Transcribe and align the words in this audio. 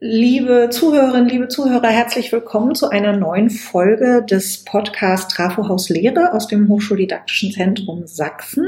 Liebe 0.00 0.68
Zuhörerinnen, 0.70 1.28
liebe 1.28 1.48
Zuhörer, 1.48 1.88
herzlich 1.88 2.30
willkommen 2.30 2.76
zu 2.76 2.88
einer 2.88 3.16
neuen 3.16 3.50
Folge 3.50 4.24
des 4.24 4.64
Podcasts 4.64 5.34
Trafohaus 5.34 5.88
Lehre 5.88 6.34
aus 6.34 6.46
dem 6.46 6.68
Hochschuldidaktischen 6.68 7.50
Zentrum 7.50 8.06
Sachsen. 8.06 8.64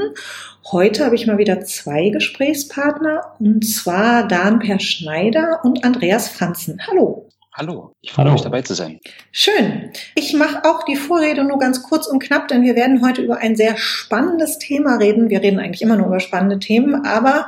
Heute 0.73 1.05
habe 1.05 1.15
ich 1.15 1.27
mal 1.27 1.37
wieder 1.37 1.61
zwei 1.61 2.09
Gesprächspartner, 2.09 3.35
und 3.39 3.65
zwar 3.65 4.27
Dan 4.27 4.59
Per 4.59 4.79
Schneider 4.79 5.61
und 5.63 5.85
Andreas 5.85 6.27
Franzen. 6.27 6.81
Hallo. 6.85 7.29
Hallo, 7.53 7.93
ich 8.01 8.13
freue 8.13 8.31
mich 8.31 8.41
dabei 8.41 8.61
zu 8.61 8.73
sein. 8.73 9.01
Schön. 9.31 9.91
Ich 10.15 10.33
mache 10.33 10.63
auch 10.63 10.83
die 10.83 10.95
Vorrede 10.95 11.43
nur 11.43 11.59
ganz 11.59 11.83
kurz 11.83 12.07
und 12.07 12.23
knapp, 12.23 12.47
denn 12.47 12.63
wir 12.63 12.75
werden 12.75 13.05
heute 13.05 13.21
über 13.21 13.39
ein 13.39 13.57
sehr 13.57 13.75
spannendes 13.75 14.57
Thema 14.57 14.95
reden. 14.95 15.29
Wir 15.29 15.41
reden 15.41 15.59
eigentlich 15.59 15.81
immer 15.81 15.97
nur 15.97 16.07
über 16.07 16.21
spannende 16.21 16.59
Themen, 16.59 17.05
aber 17.05 17.47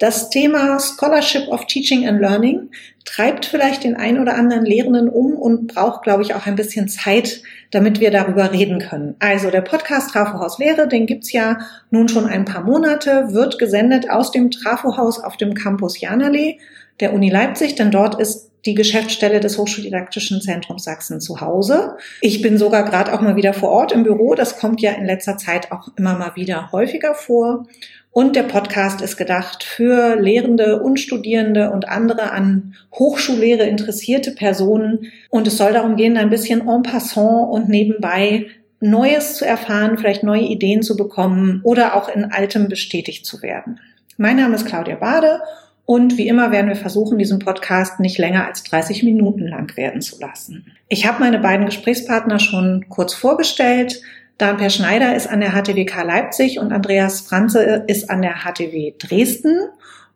das 0.00 0.28
Thema 0.28 0.80
Scholarship 0.80 1.46
of 1.48 1.66
Teaching 1.66 2.06
and 2.08 2.20
Learning 2.20 2.70
treibt 3.04 3.44
vielleicht 3.44 3.84
den 3.84 3.96
ein 3.96 4.18
oder 4.18 4.34
anderen 4.34 4.64
Lehrenden 4.64 5.08
um 5.08 5.34
und 5.34 5.74
braucht, 5.74 6.02
glaube 6.02 6.22
ich, 6.22 6.34
auch 6.34 6.46
ein 6.46 6.56
bisschen 6.56 6.88
Zeit, 6.88 7.42
damit 7.70 8.00
wir 8.00 8.10
darüber 8.10 8.52
reden 8.52 8.78
können. 8.78 9.14
Also 9.18 9.50
der 9.50 9.60
Podcast 9.60 10.10
Trafohaus 10.10 10.58
Lehre, 10.58 10.88
den 10.88 11.06
gibt's 11.06 11.32
ja 11.32 11.58
nun 11.90 12.08
schon 12.08 12.26
ein 12.26 12.44
paar 12.44 12.62
Monate, 12.62 13.32
wird 13.32 13.58
gesendet 13.58 14.10
aus 14.10 14.30
dem 14.30 14.50
Trafohaus 14.50 15.22
auf 15.22 15.36
dem 15.36 15.54
Campus 15.54 16.00
Janallee 16.00 16.58
der 17.00 17.12
Uni 17.12 17.28
Leipzig, 17.28 17.74
denn 17.74 17.90
dort 17.90 18.20
ist 18.20 18.50
die 18.66 18.74
Geschäftsstelle 18.74 19.40
des 19.40 19.58
Hochschuldidaktischen 19.58 20.40
Zentrums 20.40 20.84
Sachsen 20.84 21.20
zu 21.20 21.40
Hause. 21.40 21.96
Ich 22.20 22.40
bin 22.40 22.56
sogar 22.56 22.84
gerade 22.84 23.12
auch 23.12 23.20
mal 23.20 23.36
wieder 23.36 23.52
vor 23.52 23.70
Ort 23.70 23.92
im 23.92 24.04
Büro. 24.04 24.34
Das 24.34 24.58
kommt 24.58 24.80
ja 24.80 24.92
in 24.92 25.04
letzter 25.04 25.36
Zeit 25.36 25.70
auch 25.70 25.88
immer 25.96 26.14
mal 26.14 26.36
wieder 26.36 26.72
häufiger 26.72 27.14
vor. 27.14 27.66
Und 28.10 28.36
der 28.36 28.44
Podcast 28.44 29.00
ist 29.00 29.16
gedacht 29.16 29.64
für 29.64 30.14
Lehrende 30.14 30.80
und 30.80 31.00
Studierende 31.00 31.72
und 31.72 31.88
andere 31.88 32.30
an 32.30 32.76
Hochschullehre 32.94 33.64
interessierte 33.64 34.30
Personen. 34.30 35.10
Und 35.30 35.48
es 35.48 35.56
soll 35.56 35.72
darum 35.72 35.96
gehen, 35.96 36.16
ein 36.16 36.30
bisschen 36.30 36.68
en 36.68 36.84
passant 36.84 37.50
und 37.50 37.68
nebenbei 37.68 38.46
Neues 38.80 39.34
zu 39.34 39.44
erfahren, 39.44 39.98
vielleicht 39.98 40.22
neue 40.22 40.42
Ideen 40.42 40.82
zu 40.82 40.96
bekommen 40.96 41.60
oder 41.64 41.96
auch 41.96 42.08
in 42.08 42.26
Altem 42.26 42.68
bestätigt 42.68 43.26
zu 43.26 43.42
werden. 43.42 43.80
Mein 44.16 44.36
Name 44.36 44.54
ist 44.54 44.66
Claudia 44.66 44.94
Bade 44.96 45.40
und 45.86 46.16
wie 46.16 46.28
immer 46.28 46.50
werden 46.50 46.68
wir 46.68 46.76
versuchen, 46.76 47.18
diesen 47.18 47.38
Podcast 47.38 48.00
nicht 48.00 48.16
länger 48.16 48.46
als 48.46 48.62
30 48.64 49.02
Minuten 49.02 49.46
lang 49.46 49.76
werden 49.76 50.00
zu 50.00 50.18
lassen. 50.18 50.66
Ich 50.88 51.06
habe 51.06 51.20
meine 51.20 51.38
beiden 51.38 51.66
Gesprächspartner 51.66 52.38
schon 52.38 52.86
kurz 52.88 53.12
vorgestellt. 53.12 54.00
Dan 54.38 54.56
Per 54.56 54.70
Schneider 54.70 55.14
ist 55.14 55.26
an 55.26 55.40
der 55.40 55.50
HTWK 55.50 56.02
Leipzig 56.02 56.58
und 56.58 56.72
Andreas 56.72 57.20
Franze 57.20 57.84
ist 57.86 58.08
an 58.08 58.22
der 58.22 58.36
HTW 58.44 58.94
Dresden. 58.98 59.58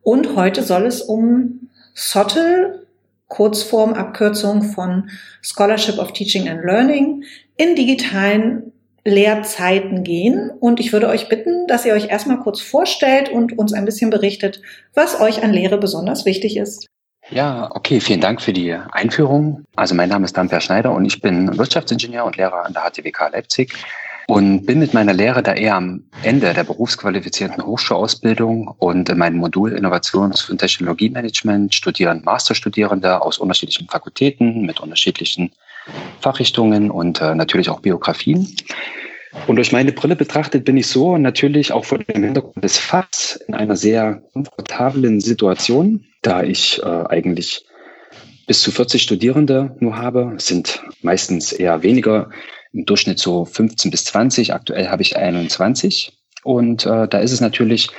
Und 0.02 0.36
heute 0.36 0.62
soll 0.62 0.86
es 0.86 1.02
um 1.02 1.69
SOTTL, 1.94 2.86
Kurzform, 3.28 3.92
Abkürzung 3.92 4.62
von 4.62 5.11
Scholarship 5.42 5.98
of 5.98 6.14
Teaching 6.14 6.48
and 6.48 6.64
Learning, 6.64 7.24
in 7.58 7.77
digitalen 7.77 8.72
Lehrzeiten 9.09 10.05
gehen. 10.05 10.51
Und 10.61 10.81
ich 10.81 10.92
würde 10.92 11.09
euch 11.09 11.28
bitten, 11.28 11.67
dass 11.67 11.84
ihr 11.84 11.95
euch 11.95 12.09
erstmal 12.09 12.39
kurz 12.39 12.61
vorstellt 12.61 13.28
und 13.28 13.59
uns 13.59 13.73
ein 13.73 13.84
bisschen 13.84 14.11
berichtet, 14.11 14.62
was 14.95 15.20
euch 15.20 15.42
an 15.42 15.53
Lehre 15.53 15.78
besonders 15.78 16.25
wichtig 16.25 16.56
ist. 16.56 16.87
Ja, 17.31 17.70
okay, 17.75 18.01
vielen 18.01 18.20
Dank 18.20 18.41
für 18.41 18.53
die 18.53 18.73
Einführung. 18.73 19.64
Also 19.77 19.95
mein 19.95 20.09
Name 20.09 20.25
ist 20.25 20.36
Dan 20.36 20.48
Per 20.48 20.61
Schneider 20.61 20.92
und 20.92 21.05
ich 21.05 21.20
bin 21.20 21.59
Wirtschaftsingenieur 21.59 22.25
und 22.25 22.36
Lehrer 22.36 22.64
an 22.64 22.73
der 22.73 22.83
HTWK 22.83 23.31
Leipzig 23.33 23.75
und 24.29 24.67
bin 24.67 24.79
mit 24.79 24.95
meiner 24.95 25.12
Lehre 25.12 25.42
da 25.42 25.55
eher 25.55 25.75
am 25.75 26.05
Ende 26.23 26.53
der 26.55 26.64
berufsqualifizierten 26.64 27.64
Hochschulausbildung 27.64 28.69
und 28.79 29.09
in 29.09 29.19
meinem 29.19 29.39
Modul 29.39 29.73
Innovations- 29.73 30.51
und 30.51 30.59
Technologiemanagement 30.59 31.75
studieren 31.75 32.23
Masterstudierende 32.25 33.20
aus 33.20 33.39
unterschiedlichen 33.39 33.89
Fakultäten 33.89 34.62
mit 34.62 34.81
unterschiedlichen 34.81 35.53
Fachrichtungen 36.20 36.91
und 36.91 37.20
äh, 37.20 37.34
natürlich 37.34 37.69
auch 37.70 37.81
Biografien. 37.81 38.48
Und 39.47 39.56
durch 39.56 39.72
meine 39.72 39.92
Brille 39.92 40.17
betrachtet 40.17 40.64
bin 40.64 40.77
ich 40.77 40.86
so 40.86 41.17
natürlich 41.17 41.73
auch 41.73 41.85
vor 41.85 41.98
dem 41.98 42.24
Hintergrund 42.24 42.64
des 42.64 42.79
Fachs 42.79 43.36
in 43.46 43.55
einer 43.55 43.77
sehr 43.77 44.23
komfortablen 44.33 45.20
Situation, 45.20 46.05
da 46.23 46.42
ich 46.42 46.83
äh, 46.83 46.86
eigentlich 46.86 47.64
bis 48.46 48.62
zu 48.62 48.70
40 48.70 49.02
Studierende 49.02 49.77
nur 49.79 49.96
habe. 49.96 50.33
Es 50.36 50.46
sind 50.46 50.83
meistens 51.02 51.52
eher 51.52 51.83
weniger, 51.83 52.30
im 52.73 52.85
Durchschnitt 52.85 53.18
so 53.18 53.45
15 53.45 53.91
bis 53.91 54.05
20. 54.07 54.52
Aktuell 54.52 54.89
habe 54.89 55.02
ich 55.02 55.17
21. 55.17 56.12
Und 56.45 56.86
äh, 56.86 57.08
da 57.08 57.18
ist 57.18 57.33
es 57.33 57.41
natürlich 57.41 57.91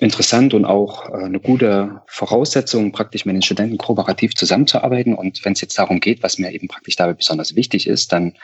interessant 0.00 0.54
und 0.54 0.64
auch 0.64 1.08
äh, 1.08 1.24
eine 1.24 1.40
gute 1.40 2.02
Voraussetzung, 2.06 2.92
praktisch 2.92 3.24
mit 3.24 3.34
den 3.34 3.42
Studenten 3.42 3.78
kooperativ 3.78 4.34
zusammenzuarbeiten. 4.34 5.14
Und 5.14 5.44
wenn 5.44 5.52
es 5.52 5.60
jetzt 5.60 5.78
darum 5.78 6.00
geht, 6.00 6.22
was 6.22 6.38
mir 6.38 6.52
eben 6.52 6.68
praktisch 6.68 6.96
dabei 6.96 7.14
besonders 7.14 7.56
wichtig 7.56 7.86
ist, 7.86 8.12
dann 8.12 8.34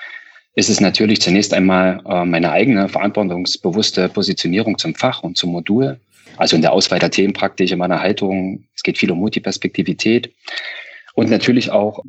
ist 0.55 0.69
es 0.69 0.81
natürlich 0.81 1.21
zunächst 1.21 1.55
einmal 1.55 2.01
äh, 2.07 2.25
meine 2.25 2.53
eigene 2.53 2.89
verantwortungsbewusste 2.89 4.09
Positionierung 4.09 4.79
zum 4.79 4.95
Fach 4.95 5.23
und 5.23 5.37
zum 5.37 5.51
Modul. 5.51 5.99
Also 6.37 6.57
in 6.57 6.63
der 6.63 6.73
Auswahl 6.73 6.99
der 6.99 7.11
Themen 7.11 7.33
praktisch 7.33 7.73
in 7.73 7.79
meiner 7.79 8.01
Haltung. 8.01 8.65
Es 8.75 8.83
geht 8.83 8.99
viel 8.99 9.11
um 9.11 9.19
Multiperspektivität. 9.19 10.33
Und 11.15 11.31
natürlich 11.31 11.71
auch, 11.71 12.03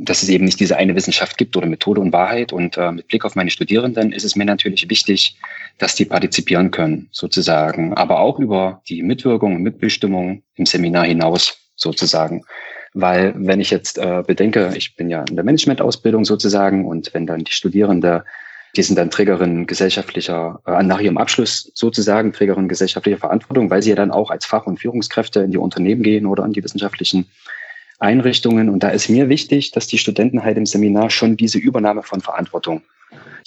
dass 0.00 0.22
es 0.22 0.28
eben 0.28 0.44
nicht 0.44 0.60
diese 0.60 0.76
eine 0.76 0.94
Wissenschaft 0.94 1.38
gibt 1.38 1.56
oder 1.56 1.66
Methode 1.66 2.00
und 2.00 2.12
Wahrheit. 2.12 2.52
Und 2.52 2.76
äh, 2.76 2.92
mit 2.92 3.08
Blick 3.08 3.24
auf 3.24 3.34
meine 3.34 3.50
Studierenden 3.50 4.12
ist 4.12 4.24
es 4.24 4.36
mir 4.36 4.44
natürlich 4.44 4.88
wichtig, 4.88 5.36
dass 5.78 5.96
die 5.96 6.04
partizipieren 6.04 6.70
können, 6.70 7.08
sozusagen. 7.10 7.94
Aber 7.94 8.20
auch 8.20 8.38
über 8.38 8.82
die 8.88 9.02
Mitwirkung 9.02 9.56
und 9.56 9.62
Mitbestimmung 9.62 10.42
im 10.54 10.66
Seminar 10.66 11.04
hinaus, 11.04 11.58
sozusagen. 11.74 12.44
Weil 12.92 13.34
wenn 13.36 13.60
ich 13.60 13.70
jetzt 13.70 13.98
äh, 13.98 14.22
bedenke, 14.24 14.72
ich 14.76 14.94
bin 14.94 15.10
ja 15.10 15.24
in 15.28 15.34
der 15.34 15.44
Managementausbildung 15.44 16.24
sozusagen 16.24 16.86
und 16.86 17.12
wenn 17.12 17.26
dann 17.26 17.42
die 17.42 17.52
Studierende, 17.52 18.24
die 18.76 18.82
sind 18.82 18.96
dann 18.96 19.10
Trägerin 19.10 19.66
gesellschaftlicher, 19.66 20.60
äh, 20.64 20.82
nach 20.84 21.00
ihrem 21.00 21.18
Abschluss 21.18 21.72
sozusagen 21.74 22.32
Trägerin 22.32 22.68
gesellschaftlicher 22.68 23.18
Verantwortung, 23.18 23.68
weil 23.68 23.82
sie 23.82 23.90
ja 23.90 23.96
dann 23.96 24.12
auch 24.12 24.30
als 24.30 24.46
Fach- 24.46 24.66
und 24.66 24.78
Führungskräfte 24.78 25.40
in 25.40 25.50
die 25.50 25.58
Unternehmen 25.58 26.04
gehen 26.04 26.24
oder 26.24 26.44
in 26.44 26.52
die 26.52 26.62
wissenschaftlichen 26.62 27.26
Einrichtungen. 27.98 28.68
Und 28.68 28.82
da 28.82 28.90
ist 28.90 29.08
mir 29.08 29.28
wichtig, 29.28 29.70
dass 29.70 29.86
die 29.86 29.98
Studenten 29.98 30.42
halt 30.44 30.56
im 30.56 30.66
Seminar 30.66 31.10
schon 31.10 31.36
diese 31.36 31.58
Übernahme 31.58 32.02
von 32.02 32.20
Verantwortung 32.20 32.82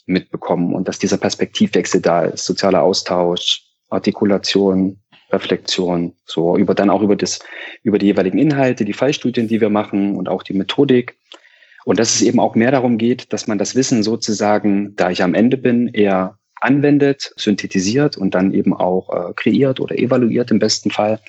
mitbekommen 0.05 0.73
und 0.73 0.87
dass 0.87 0.99
dieser 0.99 1.17
Perspektivwechsel 1.17 2.01
da 2.01 2.25
ist, 2.25 2.45
sozialer 2.45 2.83
Austausch, 2.83 3.63
Artikulation, 3.89 4.99
Reflexion, 5.31 6.13
so 6.25 6.57
über 6.57 6.73
dann 6.73 6.89
auch 6.89 7.01
über 7.01 7.15
das, 7.15 7.39
über 7.83 7.97
die 7.97 8.05
jeweiligen 8.05 8.37
Inhalte, 8.37 8.85
die 8.85 8.93
Fallstudien, 8.93 9.47
die 9.47 9.59
wir 9.59 9.69
machen 9.69 10.15
und 10.15 10.29
auch 10.29 10.43
die 10.43 10.53
Methodik. 10.53 11.17
Und 11.83 11.99
dass 11.99 12.15
es 12.15 12.21
eben 12.21 12.39
auch 12.39 12.55
mehr 12.55 12.71
darum 12.71 12.97
geht, 12.97 13.31
dass 13.33 13.47
man 13.47 13.57
das 13.57 13.75
Wissen 13.75 14.03
sozusagen, 14.03 14.95
da 14.95 15.09
ich 15.09 15.23
am 15.23 15.33
Ende 15.33 15.57
bin, 15.57 15.87
eher 15.87 16.37
anwendet, 16.59 17.33
synthetisiert 17.35 18.17
und 18.17 18.35
dann 18.35 18.53
eben 18.53 18.73
auch 18.73 19.09
äh, 19.09 19.33
kreiert 19.35 19.79
oder 19.79 19.97
evaluiert 19.97 20.51
im 20.51 20.59
besten 20.59 20.91
Fall. 20.91 21.19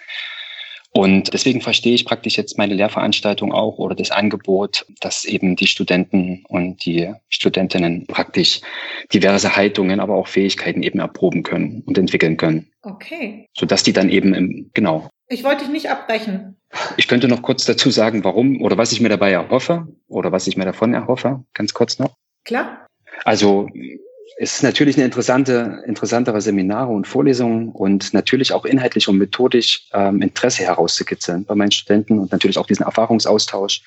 Und 0.99 1.33
deswegen 1.33 1.61
verstehe 1.61 1.95
ich 1.95 2.05
praktisch 2.05 2.37
jetzt 2.37 2.59
meine 2.59 2.75
Lehrveranstaltung 2.75 3.53
auch 3.53 3.79
oder 3.79 3.95
das 3.95 4.11
Angebot, 4.11 4.85
dass 4.99 5.25
eben 5.25 5.55
die 5.55 5.69
Studenten 5.69 6.43
und 6.49 6.85
die 6.85 7.15
Studentinnen 7.29 8.09
praktisch 8.09 8.63
diverse 9.15 9.55
Haltungen, 9.55 10.01
aber 10.01 10.17
auch 10.17 10.27
Fähigkeiten 10.27 10.83
eben 10.83 10.99
erproben 10.99 11.45
können 11.45 11.85
und 11.87 11.97
entwickeln 11.99 12.37
können. 12.37 12.73
Okay. 12.83 13.47
Sodass 13.57 13.85
die 13.85 13.93
dann 13.93 14.09
eben 14.09 14.35
im, 14.35 14.71
genau. 14.75 15.09
Ich 15.29 15.45
wollte 15.45 15.61
dich 15.63 15.73
nicht 15.73 15.89
abbrechen. 15.89 16.57
Ich 16.97 17.07
könnte 17.07 17.29
noch 17.29 17.43
kurz 17.43 17.65
dazu 17.65 17.91
sagen, 17.91 18.25
warum 18.25 18.61
oder 18.61 18.77
was 18.77 18.91
ich 18.91 19.01
mir 19.01 19.09
dabei 19.09 19.31
erhoffe 19.31 19.87
oder 20.09 20.33
was 20.33 20.49
ich 20.49 20.57
mir 20.57 20.65
davon 20.65 20.95
erhoffe. 20.95 21.45
Ganz 21.55 21.75
kurz 21.75 22.01
noch. 22.01 22.17
Klar. 22.45 22.89
Also 23.23 23.69
es 24.37 24.56
ist 24.56 24.62
natürlich 24.62 24.97
eine 24.97 25.05
interessante, 25.05 25.83
interessantere 25.87 26.41
Seminare 26.41 26.93
und 26.93 27.06
Vorlesungen 27.06 27.71
und 27.71 28.12
natürlich 28.12 28.53
auch 28.53 28.65
inhaltlich 28.65 29.09
und 29.09 29.19
methodisch 29.19 29.87
ähm, 29.93 30.22
Interesse 30.22 30.65
herauszukitzeln 30.65 31.44
bei 31.44 31.55
meinen 31.55 31.72
Studenten 31.72 32.19
und 32.19 32.31
natürlich 32.31 32.59
auch 32.59 32.67
diesen 32.67 32.84
Erfahrungsaustausch 32.84 33.83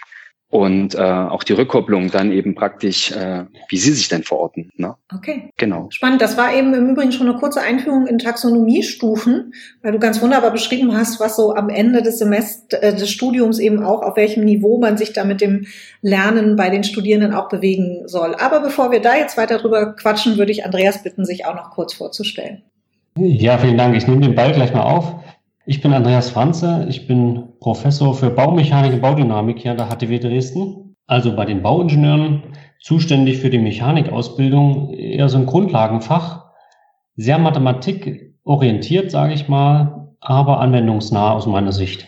und 0.51 0.95
äh, 0.95 0.99
auch 0.99 1.43
die 1.43 1.53
Rückkopplung 1.53 2.11
dann 2.11 2.31
eben 2.33 2.55
praktisch, 2.55 3.11
äh, 3.13 3.45
wie 3.69 3.77
sie 3.77 3.93
sich 3.93 4.09
denn 4.09 4.23
verorten. 4.23 4.69
Ne? 4.75 4.95
Okay. 5.15 5.49
Genau. 5.55 5.87
Spannend. 5.91 6.21
Das 6.21 6.37
war 6.37 6.53
eben 6.53 6.73
im 6.73 6.89
Übrigen 6.89 7.13
schon 7.13 7.27
eine 7.29 7.39
kurze 7.39 7.61
Einführung 7.61 8.05
in 8.05 8.19
Taxonomiestufen, 8.19 9.53
weil 9.81 9.93
du 9.93 9.99
ganz 9.99 10.21
wunderbar 10.21 10.51
beschrieben 10.51 10.93
hast, 10.93 11.21
was 11.21 11.37
so 11.37 11.55
am 11.55 11.69
Ende 11.69 12.01
des 12.01 12.19
Semester 12.19 12.83
äh, 12.83 12.93
des 12.93 13.09
Studiums 13.09 13.59
eben 13.59 13.81
auch, 13.81 14.01
auf 14.01 14.17
welchem 14.17 14.43
Niveau 14.43 14.77
man 14.77 14.97
sich 14.97 15.13
da 15.13 15.23
mit 15.23 15.39
dem 15.39 15.67
Lernen 16.01 16.57
bei 16.57 16.69
den 16.69 16.83
Studierenden 16.83 17.33
auch 17.33 17.47
bewegen 17.47 18.07
soll. 18.07 18.35
Aber 18.35 18.59
bevor 18.59 18.91
wir 18.91 18.99
da 18.99 19.15
jetzt 19.15 19.37
weiter 19.37 19.57
drüber 19.57 19.93
quatschen, 19.93 20.37
würde 20.37 20.51
ich 20.51 20.65
Andreas 20.65 21.01
bitten, 21.01 21.23
sich 21.23 21.45
auch 21.45 21.55
noch 21.55 21.71
kurz 21.71 21.93
vorzustellen. 21.93 22.61
Ja, 23.17 23.57
vielen 23.57 23.77
Dank. 23.77 23.95
Ich 23.95 24.05
nehme 24.05 24.21
den 24.21 24.35
Ball 24.35 24.51
gleich 24.51 24.73
mal 24.73 24.83
auf. 24.83 25.15
Ich 25.67 25.79
bin 25.79 25.93
Andreas 25.93 26.31
Franze, 26.31 26.87
ich 26.89 27.05
bin 27.05 27.49
Professor 27.59 28.15
für 28.15 28.31
Baumechanik 28.31 28.93
und 28.93 29.01
Baudynamik 29.01 29.59
hier 29.59 29.71
an 29.71 29.77
der 29.77 29.89
HTW 29.89 30.17
Dresden, 30.17 30.95
also 31.05 31.35
bei 31.35 31.45
den 31.45 31.61
Bauingenieuren, 31.61 32.41
zuständig 32.79 33.37
für 33.37 33.51
die 33.51 33.59
Mechanikausbildung, 33.59 34.91
eher 34.91 35.29
so 35.29 35.37
ein 35.37 35.45
Grundlagenfach, 35.45 36.45
sehr 37.15 37.37
mathematikorientiert, 37.37 39.11
sage 39.11 39.35
ich 39.35 39.49
mal, 39.49 40.15
aber 40.19 40.59
anwendungsnah 40.61 41.33
aus 41.33 41.45
meiner 41.45 41.73
Sicht. 41.73 42.07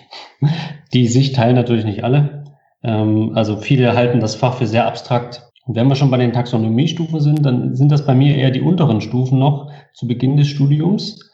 Die 0.94 1.08
Sicht 1.08 1.36
teilen 1.36 1.56
natürlich 1.56 1.86
nicht 1.86 2.04
alle. 2.04 2.46
Ähm, 2.82 3.34
also 3.36 3.58
viele 3.58 3.94
halten 3.96 4.20
das 4.20 4.34
Fach 4.34 4.56
für 4.56 4.66
sehr 4.66 4.88
abstrakt. 4.88 5.52
Und 5.68 5.76
wenn 5.76 5.88
wir 5.88 5.96
schon 5.96 6.10
bei 6.10 6.18
den 6.18 6.34
Taxonomiestufen 6.34 7.20
sind, 7.20 7.46
dann 7.46 7.76
sind 7.76 7.92
das 7.92 8.06
bei 8.06 8.16
mir 8.16 8.36
eher 8.36 8.50
die 8.50 8.62
unteren 8.62 9.00
Stufen 9.00 9.38
noch 9.38 9.72
zu 9.94 10.08
Beginn 10.08 10.38
des 10.38 10.48
Studiums. 10.48 11.33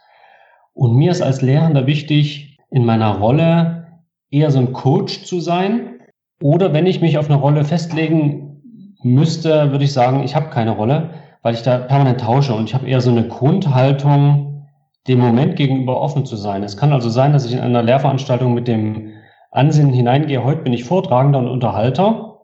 Und 0.79 0.95
mir 0.95 1.11
ist 1.11 1.21
als 1.21 1.41
Lehrender 1.41 1.87
wichtig, 1.87 2.57
in 2.71 2.85
meiner 2.85 3.17
Rolle 3.17 3.87
eher 4.31 4.49
so 4.49 4.59
ein 4.59 4.71
Coach 4.71 5.25
zu 5.25 5.41
sein. 5.41 5.99
Oder 6.41 6.71
wenn 6.71 6.85
ich 6.85 7.01
mich 7.01 7.17
auf 7.17 7.29
eine 7.29 7.37
Rolle 7.37 7.65
festlegen 7.65 8.95
müsste, 9.03 9.71
würde 9.71 9.83
ich 9.83 9.91
sagen, 9.91 10.23
ich 10.23 10.37
habe 10.37 10.51
keine 10.51 10.71
Rolle, 10.71 11.09
weil 11.41 11.53
ich 11.53 11.63
da 11.63 11.79
permanent 11.79 12.21
tausche 12.21 12.53
und 12.53 12.63
ich 12.63 12.73
habe 12.73 12.87
eher 12.87 13.01
so 13.01 13.11
eine 13.11 13.27
Grundhaltung, 13.27 14.67
dem 15.05 15.19
Moment 15.19 15.57
gegenüber 15.57 15.99
offen 15.99 16.25
zu 16.25 16.37
sein. 16.37 16.63
Es 16.63 16.77
kann 16.77 16.93
also 16.93 17.09
sein, 17.09 17.33
dass 17.33 17.45
ich 17.45 17.51
in 17.51 17.59
einer 17.59 17.83
Lehrveranstaltung 17.83 18.53
mit 18.53 18.69
dem 18.69 19.09
Ansinnen 19.51 19.91
hineingehe, 19.91 20.45
heute 20.45 20.61
bin 20.61 20.71
ich 20.71 20.85
Vortragender 20.85 21.39
und 21.39 21.49
Unterhalter, 21.49 22.39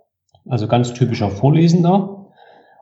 also 0.49 0.67
ganz 0.67 0.93
typischer 0.93 1.29
Vorlesender. 1.29 2.27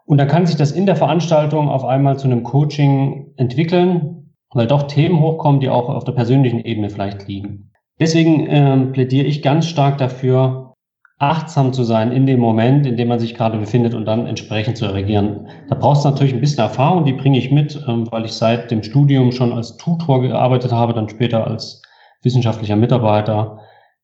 Und 0.07 0.17
dann 0.17 0.27
kann 0.27 0.47
sich 0.47 0.55
das 0.55 0.71
in 0.71 0.88
der 0.88 0.95
Veranstaltung 0.95 1.69
auf 1.69 1.85
einmal 1.85 2.17
zu 2.17 2.25
einem 2.25 2.41
Coaching 2.41 3.33
entwickeln, 3.38 4.23
weil 4.53 4.67
doch 4.67 4.83
Themen 4.83 5.19
hochkommen, 5.19 5.61
die 5.61 5.69
auch 5.69 5.89
auf 5.89 6.03
der 6.03 6.13
persönlichen 6.13 6.59
Ebene 6.59 6.89
vielleicht 6.89 7.27
liegen. 7.27 7.71
Deswegen 8.00 8.47
ähm, 8.50 8.91
plädiere 8.91 9.25
ich 9.25 9.41
ganz 9.41 9.67
stark 9.67 9.97
dafür, 9.97 10.73
achtsam 11.19 11.73
zu 11.73 11.83
sein 11.83 12.11
in 12.11 12.25
dem 12.25 12.39
Moment, 12.39 12.85
in 12.85 12.97
dem 12.97 13.07
man 13.07 13.19
sich 13.19 13.35
gerade 13.35 13.57
befindet 13.57 13.94
und 13.94 14.05
dann 14.05 14.27
entsprechend 14.27 14.77
zu 14.77 14.85
reagieren. 14.85 15.47
Da 15.69 15.75
brauchst 15.75 16.03
du 16.03 16.09
natürlich 16.09 16.33
ein 16.33 16.41
bisschen 16.41 16.63
Erfahrung, 16.63 17.05
die 17.05 17.13
bringe 17.13 17.38
ich 17.38 17.51
mit, 17.51 17.81
ähm, 17.88 18.11
weil 18.11 18.25
ich 18.25 18.33
seit 18.33 18.71
dem 18.71 18.83
Studium 18.83 19.31
schon 19.31 19.53
als 19.53 19.77
Tutor 19.77 20.21
gearbeitet 20.21 20.71
habe, 20.71 20.94
dann 20.94 21.09
später 21.09 21.47
als 21.47 21.81
wissenschaftlicher 22.23 22.75
Mitarbeiter 22.75 23.59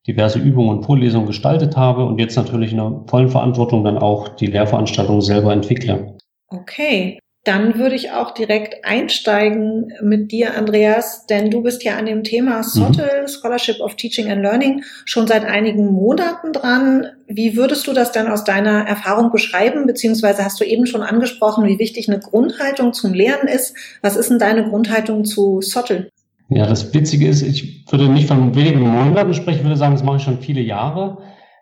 diverse 0.06 0.38
Übungen 0.38 0.78
und 0.78 0.84
Vorlesungen 0.84 1.26
gestaltet 1.26 1.76
habe 1.76 2.04
und 2.06 2.18
jetzt 2.18 2.36
natürlich 2.36 2.72
in 2.72 2.78
der 2.78 3.02
vollen 3.06 3.28
Verantwortung 3.28 3.84
dann 3.84 3.98
auch 3.98 4.28
die 4.30 4.46
Lehrveranstaltung 4.46 5.20
selber 5.20 5.52
entwickle. 5.52 6.16
Okay, 6.48 7.18
dann 7.44 7.78
würde 7.78 7.94
ich 7.94 8.10
auch 8.10 8.32
direkt 8.32 8.84
einsteigen 8.84 9.94
mit 10.02 10.30
dir, 10.30 10.58
Andreas, 10.58 11.24
denn 11.26 11.50
du 11.50 11.62
bist 11.62 11.82
ja 11.84 11.96
an 11.96 12.04
dem 12.04 12.22
Thema 12.22 12.62
SOTL, 12.62 13.22
mhm. 13.22 13.28
Scholarship 13.28 13.80
of 13.80 13.94
Teaching 13.94 14.30
and 14.30 14.42
Learning, 14.42 14.82
schon 15.06 15.26
seit 15.26 15.46
einigen 15.46 15.86
Monaten 15.86 16.52
dran. 16.52 17.06
Wie 17.26 17.56
würdest 17.56 17.86
du 17.86 17.94
das 17.94 18.12
denn 18.12 18.28
aus 18.28 18.44
deiner 18.44 18.86
Erfahrung 18.86 19.30
beschreiben? 19.30 19.86
Beziehungsweise 19.86 20.44
hast 20.44 20.60
du 20.60 20.64
eben 20.64 20.84
schon 20.84 21.00
angesprochen, 21.00 21.66
wie 21.66 21.78
wichtig 21.78 22.10
eine 22.10 22.20
Grundhaltung 22.20 22.92
zum 22.92 23.14
Lernen 23.14 23.48
ist. 23.48 23.74
Was 24.02 24.16
ist 24.16 24.28
denn 24.28 24.38
deine 24.38 24.68
Grundhaltung 24.68 25.24
zu 25.24 25.62
SOTL? 25.62 26.10
Ja, 26.50 26.66
das 26.66 26.92
Witzige 26.92 27.26
ist, 27.26 27.40
ich 27.40 27.90
würde 27.90 28.08
nicht 28.10 28.28
von 28.28 28.54
wenigen 28.54 28.80
Monaten 28.80 29.32
sprechen, 29.32 29.62
würde 29.64 29.76
sagen, 29.76 29.94
das 29.94 30.04
mache 30.04 30.16
ich 30.16 30.22
schon 30.24 30.40
viele 30.40 30.60
Jahre. 30.60 31.18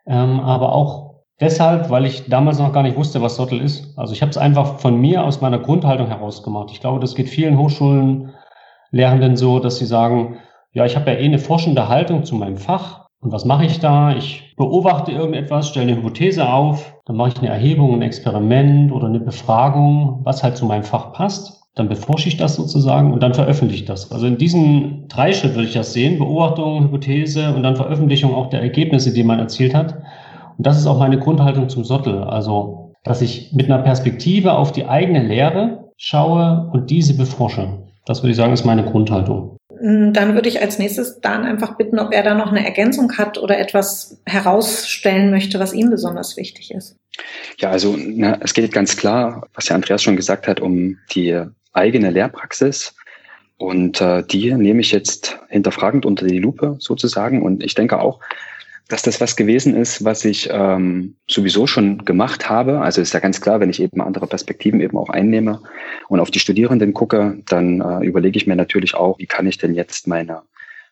Ähm, 0.06 0.40
aber 0.40 0.72
auch 0.72 1.07
Deshalb, 1.40 1.88
weil 1.88 2.04
ich 2.04 2.28
damals 2.28 2.58
noch 2.58 2.72
gar 2.72 2.82
nicht 2.82 2.96
wusste, 2.96 3.22
was 3.22 3.36
Sottel 3.36 3.60
ist. 3.60 3.96
Also 3.96 4.12
ich 4.12 4.22
habe 4.22 4.30
es 4.30 4.38
einfach 4.38 4.80
von 4.80 5.00
mir 5.00 5.24
aus 5.24 5.40
meiner 5.40 5.58
Grundhaltung 5.58 6.08
heraus 6.08 6.42
gemacht. 6.42 6.70
Ich 6.72 6.80
glaube, 6.80 6.98
das 6.98 7.14
geht 7.14 7.28
vielen 7.28 7.56
Hochschulen 7.56 8.34
Lehrenden 8.90 9.36
so, 9.36 9.60
dass 9.60 9.76
sie 9.76 9.86
sagen, 9.86 10.38
ja, 10.72 10.84
ich 10.84 10.96
habe 10.96 11.10
ja 11.10 11.18
eh 11.18 11.24
eine 11.24 11.38
forschende 11.38 11.88
Haltung 11.88 12.24
zu 12.24 12.34
meinem 12.34 12.56
Fach. 12.56 13.06
Und 13.20 13.32
was 13.32 13.44
mache 13.44 13.64
ich 13.64 13.80
da? 13.80 14.14
Ich 14.16 14.54
beobachte 14.56 15.12
irgendetwas, 15.12 15.68
stelle 15.68 15.88
eine 15.88 15.96
Hypothese 15.96 16.48
auf, 16.48 16.94
dann 17.04 17.16
mache 17.16 17.30
ich 17.30 17.38
eine 17.38 17.48
Erhebung, 17.48 17.94
ein 17.94 18.02
Experiment 18.02 18.92
oder 18.92 19.08
eine 19.08 19.20
Befragung, 19.20 20.20
was 20.24 20.42
halt 20.42 20.56
zu 20.56 20.66
meinem 20.66 20.84
Fach 20.84 21.12
passt. 21.12 21.60
Dann 21.74 21.88
beforsche 21.88 22.28
ich 22.28 22.36
das 22.36 22.56
sozusagen 22.56 23.12
und 23.12 23.22
dann 23.22 23.34
veröffentliche 23.34 23.82
ich 23.82 23.88
das. 23.88 24.10
Also 24.10 24.26
in 24.26 24.38
diesen 24.38 25.06
drei 25.08 25.32
Schritt 25.32 25.54
würde 25.54 25.68
ich 25.68 25.74
das 25.74 25.92
sehen. 25.92 26.18
Beobachtung, 26.18 26.84
Hypothese 26.84 27.54
und 27.54 27.62
dann 27.62 27.76
Veröffentlichung 27.76 28.34
auch 28.34 28.50
der 28.50 28.62
Ergebnisse, 28.62 29.12
die 29.12 29.22
man 29.22 29.38
erzielt 29.38 29.74
hat. 29.74 29.96
Und 30.58 30.66
das 30.66 30.76
ist 30.76 30.86
auch 30.86 30.98
meine 30.98 31.18
Grundhaltung 31.18 31.68
zum 31.68 31.84
Sottel. 31.84 32.24
Also, 32.24 32.92
dass 33.04 33.22
ich 33.22 33.52
mit 33.52 33.66
einer 33.66 33.82
Perspektive 33.82 34.52
auf 34.52 34.72
die 34.72 34.86
eigene 34.86 35.22
Lehre 35.22 35.92
schaue 35.96 36.68
und 36.72 36.90
diese 36.90 37.16
beforsche. 37.16 37.78
Das 38.04 38.22
würde 38.22 38.32
ich 38.32 38.36
sagen, 38.36 38.52
ist 38.52 38.64
meine 38.64 38.84
Grundhaltung. 38.84 39.56
Mm, 39.80 40.12
dann 40.12 40.34
würde 40.34 40.48
ich 40.48 40.60
als 40.60 40.78
nächstes 40.78 41.20
Dan 41.20 41.44
einfach 41.44 41.76
bitten, 41.76 41.98
ob 41.98 42.12
er 42.12 42.22
da 42.22 42.34
noch 42.34 42.50
eine 42.50 42.64
Ergänzung 42.64 43.16
hat 43.16 43.38
oder 43.38 43.58
etwas 43.58 44.20
herausstellen 44.26 45.30
möchte, 45.30 45.60
was 45.60 45.72
ihm 45.72 45.90
besonders 45.90 46.36
wichtig 46.36 46.72
ist. 46.72 46.96
Ja, 47.58 47.70
also 47.70 47.96
na, 47.96 48.38
es 48.40 48.54
geht 48.54 48.72
ganz 48.72 48.96
klar, 48.96 49.46
was 49.54 49.68
ja 49.68 49.76
Andreas 49.76 50.02
schon 50.02 50.16
gesagt 50.16 50.48
hat, 50.48 50.60
um 50.60 50.98
die 51.12 51.40
eigene 51.72 52.10
Lehrpraxis. 52.10 52.94
Und 53.58 54.00
äh, 54.00 54.22
die 54.24 54.54
nehme 54.54 54.80
ich 54.80 54.92
jetzt 54.92 55.38
hinterfragend 55.48 56.06
unter 56.06 56.26
die 56.26 56.38
Lupe 56.38 56.76
sozusagen. 56.78 57.42
Und 57.42 57.62
ich 57.62 57.74
denke 57.74 58.00
auch, 58.00 58.20
dass 58.88 59.02
das 59.02 59.20
was 59.20 59.36
gewesen 59.36 59.76
ist, 59.76 60.04
was 60.04 60.24
ich 60.24 60.48
ähm, 60.50 61.16
sowieso 61.28 61.66
schon 61.66 62.04
gemacht 62.06 62.48
habe. 62.48 62.80
Also 62.80 63.02
ist 63.02 63.12
ja 63.12 63.20
ganz 63.20 63.40
klar, 63.40 63.60
wenn 63.60 63.70
ich 63.70 63.82
eben 63.82 64.00
andere 64.00 64.26
Perspektiven 64.26 64.80
eben 64.80 64.96
auch 64.96 65.10
einnehme 65.10 65.60
und 66.08 66.20
auf 66.20 66.30
die 66.30 66.38
Studierenden 66.38 66.94
gucke, 66.94 67.38
dann 67.46 67.80
äh, 67.82 68.06
überlege 68.06 68.38
ich 68.38 68.46
mir 68.46 68.56
natürlich 68.56 68.94
auch, 68.94 69.18
wie 69.18 69.26
kann 69.26 69.46
ich 69.46 69.58
denn 69.58 69.74
jetzt 69.74 70.08
meine 70.08 70.42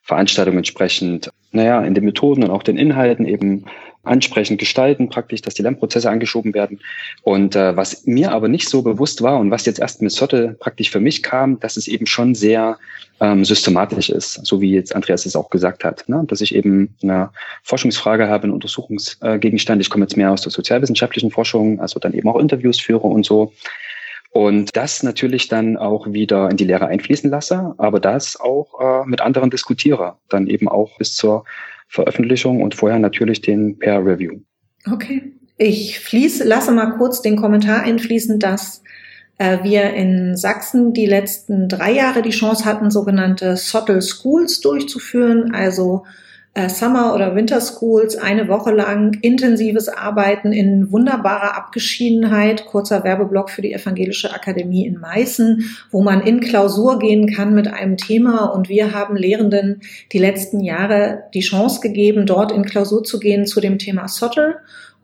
Veranstaltung 0.03 0.55
entsprechend, 0.55 1.31
naja, 1.51 1.81
in 1.81 1.95
den 1.95 2.05
Methoden 2.05 2.43
und 2.43 2.51
auch 2.51 2.63
den 2.63 2.77
Inhalten 2.77 3.25
eben 3.25 3.65
ansprechend 4.07 4.59
gestalten, 4.59 5.09
praktisch, 5.09 5.41
dass 5.41 5.53
die 5.53 5.61
Lernprozesse 5.61 6.09
angeschoben 6.09 6.53
werden. 6.53 6.79
Und 7.23 7.55
äh, 7.55 7.75
was 7.75 8.05
mir 8.05 8.31
aber 8.31 8.47
nicht 8.47 8.69
so 8.69 8.81
bewusst 8.81 9.21
war 9.21 9.39
und 9.39 9.51
was 9.51 9.65
jetzt 9.65 9.79
erst 9.79 10.01
mit 10.01 10.11
Sottel 10.11 10.55
praktisch 10.59 10.89
für 10.89 10.99
mich 10.99 11.23
kam, 11.23 11.59
dass 11.59 11.77
es 11.77 11.87
eben 11.87 12.05
schon 12.05 12.35
sehr 12.35 12.77
ähm, 13.19 13.45
systematisch 13.45 14.09
ist, 14.09 14.45
so 14.45 14.61
wie 14.61 14.71
jetzt 14.71 14.95
Andreas 14.95 15.25
es 15.25 15.35
auch 15.35 15.49
gesagt 15.49 15.83
hat, 15.83 16.07
ne? 16.07 16.23
dass 16.27 16.41
ich 16.41 16.53
eben 16.53 16.95
eine 17.01 17.31
Forschungsfrage 17.63 18.27
habe, 18.27 18.43
einen 18.43 18.53
Untersuchungsgegenstand. 18.53 19.81
Ich 19.81 19.89
komme 19.89 20.05
jetzt 20.05 20.17
mehr 20.17 20.31
aus 20.31 20.41
der 20.41 20.51
sozialwissenschaftlichen 20.51 21.31
Forschung, 21.31 21.79
also 21.79 21.99
dann 21.99 22.13
eben 22.13 22.29
auch 22.29 22.39
Interviews 22.39 22.79
führe 22.79 23.07
und 23.07 23.25
so. 23.25 23.53
Und 24.31 24.75
das 24.75 25.01
natürlich 25.01 25.47
dann 25.47 25.77
auch 25.77 26.05
wieder 26.11 26.51
in 26.51 26.57
die 26.57 26.65
Lehre 26.65 26.87
einfließen 26.87 27.29
lasse, 27.29 27.73
aber 27.77 27.99
das 27.99 28.39
auch 28.39 28.79
äh, 28.79 29.07
mit 29.07 29.21
anderen 29.21 29.49
diskutiere, 29.49 30.15
dann 30.29 30.47
eben 30.47 30.67
auch 30.67 30.95
bis 30.97 31.15
zur 31.15 31.45
Veröffentlichung 31.87 32.61
und 32.61 32.75
vorher 32.75 32.99
natürlich 32.99 33.41
den 33.41 33.79
Peer 33.79 34.05
Review. 34.05 34.39
Okay. 34.91 35.33
Ich 35.57 35.99
fließe, 35.99 36.43
lasse 36.43 36.71
mal 36.71 36.97
kurz 36.97 37.21
den 37.21 37.35
Kommentar 37.35 37.81
einfließen, 37.81 38.39
dass 38.39 38.83
äh, 39.37 39.63
wir 39.63 39.93
in 39.93 40.37
Sachsen 40.37 40.93
die 40.93 41.05
letzten 41.05 41.67
drei 41.67 41.91
Jahre 41.91 42.21
die 42.21 42.29
Chance 42.29 42.65
hatten, 42.65 42.91
sogenannte 42.91 43.57
Sottle 43.57 44.01
Schools 44.01 44.61
durchzuführen, 44.61 45.53
also 45.53 46.05
Summer- 46.69 47.13
oder 47.13 47.35
Winter 47.35 47.61
Schools, 47.61 48.17
eine 48.17 48.47
Woche 48.47 48.71
lang 48.71 49.17
intensives 49.21 49.89
Arbeiten 49.89 50.51
in 50.51 50.91
wunderbarer 50.91 51.55
Abgeschiedenheit, 51.55 52.65
kurzer 52.65 53.03
Werbeblock 53.03 53.49
für 53.49 53.61
die 53.61 53.73
Evangelische 53.73 54.33
Akademie 54.33 54.87
in 54.87 54.99
Meißen, 54.99 55.63
wo 55.91 56.01
man 56.01 56.21
in 56.21 56.39
Klausur 56.39 56.99
gehen 56.99 57.31
kann 57.31 57.53
mit 57.53 57.67
einem 57.67 57.97
Thema. 57.97 58.45
Und 58.45 58.69
wir 58.69 58.93
haben 58.93 59.15
Lehrenden 59.15 59.81
die 60.11 60.19
letzten 60.19 60.59
Jahre 60.59 61.23
die 61.33 61.41
Chance 61.41 61.81
gegeben, 61.81 62.25
dort 62.25 62.51
in 62.51 62.65
Klausur 62.65 63.03
zu 63.03 63.19
gehen 63.19 63.45
zu 63.45 63.61
dem 63.61 63.77
Thema 63.77 64.07
Sottle. 64.07 64.55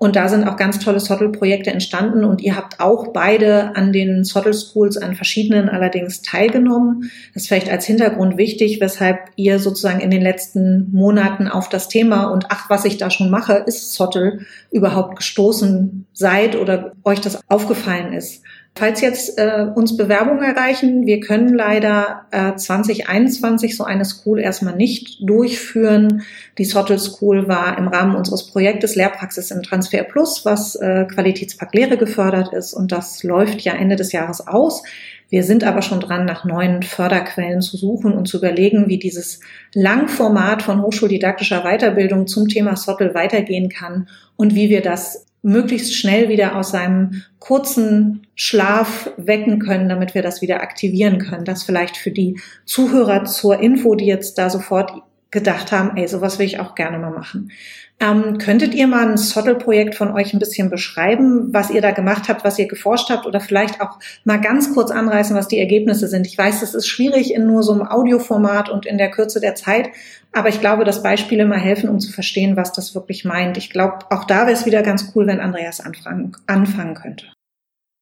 Und 0.03 0.17
da 0.17 0.27
sind 0.27 0.45
auch 0.45 0.57
ganz 0.57 0.79
tolle 0.79 1.00
Sottle-Projekte 1.00 1.72
entstanden 1.72 2.25
und 2.25 2.41
ihr 2.41 2.57
habt 2.57 2.81
auch 2.81 3.13
beide 3.13 3.74
an 3.77 3.93
den 3.93 4.25
Sottle 4.25 4.53
Schools, 4.53 4.98
an 4.98 5.15
verschiedenen 5.15 5.69
allerdings 5.69 6.22
teilgenommen. 6.22 7.10
Das 7.33 7.43
ist 7.43 7.48
vielleicht 7.48 7.69
als 7.69 7.86
Hintergrund 7.86 8.36
wichtig, 8.36 8.81
weshalb 8.81 9.29
ihr 9.38 9.60
sozusagen 9.60 10.01
in 10.01 10.12
den 10.12 10.22
letzten 10.22 10.91
Monaten 10.91 11.48
auf 11.48 11.69
das 11.69 11.88
Thema 11.88 12.25
und 12.25 12.48
ach, 12.50 12.69
was 12.69 12.83
ich 12.83 12.98
da 12.98 13.10
schon 13.10 13.29
mache, 13.29 13.63
ist 13.65 13.93
Sottle 13.93 14.39
überhaupt 14.72 15.15
gestoßen 15.15 16.05
seid 16.12 16.57
oder 16.57 16.91
euch 17.05 17.22
das 17.22 17.39
aufgefallen 17.48 18.12
ist. 18.12 18.43
Falls 18.75 19.01
jetzt 19.01 19.38
äh, 19.38 19.68
uns 19.75 19.96
Bewerbungen 19.98 20.42
erreichen, 20.42 21.06
wir 21.06 21.20
können 21.20 21.53
leider 21.53 22.25
äh, 22.32 22.56
2021 22.56 23.77
so 23.77 23.84
eine 23.84 24.03
School 24.03 24.39
erstmal 24.39 24.75
nicht 24.75 25.18
durchführen. 25.22 26.24
Die 26.58 26.65
Sottle 26.65 26.98
School 26.98 27.48
war 27.48 27.77
im 27.77 27.88
Rahmen 27.88 28.15
unseres 28.15 28.48
Projektes 28.48 28.96
Lehrpraxis 28.96 29.51
im 29.51 29.62
Transfer 29.62 30.03
Plus, 30.03 30.44
was 30.44 30.75
äh, 30.75 31.06
Qualitätspakt 31.06 31.75
Lehre 31.75 31.98
gefördert 31.98 32.51
ist 32.51 32.74
und 32.74 32.92
das 32.92 33.22
läuft 33.22 33.62
ja 33.62 33.74
Ende 33.74 33.96
des 33.96 34.12
Jahres 34.12 34.48
aus. 34.48 34.82
Wir 35.30 35.44
sind 35.44 35.63
aber 35.63 35.84
schon 35.84 36.00
dran, 36.00 36.25
nach 36.25 36.44
neuen 36.44 36.82
Förderquellen 36.82 37.62
zu 37.62 37.77
suchen 37.77 38.13
und 38.13 38.27
zu 38.27 38.38
überlegen, 38.38 38.88
wie 38.88 38.98
dieses 38.98 39.39
Langformat 39.74 40.63
von 40.63 40.82
hochschuldidaktischer 40.82 41.62
Weiterbildung 41.62 42.25
zum 42.25 42.48
Thema 42.48 42.75
Sottel 42.75 43.13
weitergehen 43.13 43.70
kann 43.70 44.10
und 44.36 44.56
wie 44.56 44.70
wir 44.70 44.82
das 44.82 45.25
möglichst 45.43 45.93
schnell 45.93 46.29
wieder 46.29 46.55
aus 46.55 46.71
seinem 46.71 47.23
kurzen 47.39 48.25
Schlaf 48.33 49.12
wecken 49.17 49.59
können, 49.59 49.89
damit 49.89 50.15
wir 50.15 50.23
das 50.23 50.41
wieder 50.41 50.62
aktivieren 50.62 51.19
können. 51.19 51.45
Das 51.45 51.63
vielleicht 51.63 51.97
für 51.97 52.12
die 52.12 52.39
Zuhörer 52.65 53.25
zur 53.25 53.59
Info, 53.59 53.93
die 53.93 54.05
jetzt 54.05 54.38
da 54.38 54.50
sofort 54.50 55.03
gedacht 55.33 55.71
haben, 55.71 55.97
ey, 55.97 56.07
sowas 56.07 56.37
will 56.37 56.45
ich 56.45 56.59
auch 56.59 56.75
gerne 56.75 56.99
mal 56.99 57.09
machen. 57.09 57.51
Ähm, 57.99 58.37
könntet 58.37 58.73
ihr 58.75 58.87
mal 58.87 59.09
ein 59.09 59.17
Sottle-Projekt 59.17 59.95
von 59.95 60.11
euch 60.11 60.33
ein 60.33 60.39
bisschen 60.39 60.69
beschreiben, 60.69 61.49
was 61.51 61.71
ihr 61.71 61.81
da 61.81 61.91
gemacht 61.91 62.29
habt, 62.29 62.43
was 62.43 62.59
ihr 62.59 62.67
geforscht 62.67 63.09
habt 63.09 63.25
oder 63.25 63.39
vielleicht 63.39 63.81
auch 63.81 63.97
mal 64.25 64.39
ganz 64.39 64.73
kurz 64.73 64.91
anreißen, 64.91 65.35
was 65.35 65.47
die 65.47 65.59
Ergebnisse 65.59 66.07
sind? 66.07 66.27
Ich 66.27 66.37
weiß, 66.37 66.61
es 66.61 66.75
ist 66.75 66.87
schwierig 66.87 67.33
in 67.33 67.47
nur 67.47 67.63
so 67.63 67.73
einem 67.73 67.87
Audioformat 67.87 68.69
und 68.69 68.85
in 68.85 68.97
der 68.97 69.09
Kürze 69.09 69.39
der 69.39 69.55
Zeit, 69.55 69.89
aber 70.33 70.49
ich 70.49 70.59
glaube, 70.59 70.83
dass 70.83 71.03
Beispiele 71.03 71.45
mal 71.45 71.59
helfen, 71.59 71.89
um 71.89 71.99
zu 71.99 72.11
verstehen, 72.11 72.55
was 72.55 72.71
das 72.71 72.93
wirklich 72.93 73.25
meint. 73.25 73.57
Ich 73.57 73.71
glaube, 73.71 73.99
auch 74.11 74.25
da 74.25 74.41
wäre 74.41 74.51
es 74.51 74.67
wieder 74.67 74.83
ganz 74.83 75.13
cool, 75.15 75.25
wenn 75.25 75.39
Andreas 75.39 75.79
anfangen, 75.79 76.37
anfangen 76.45 76.93
könnte. 76.93 77.25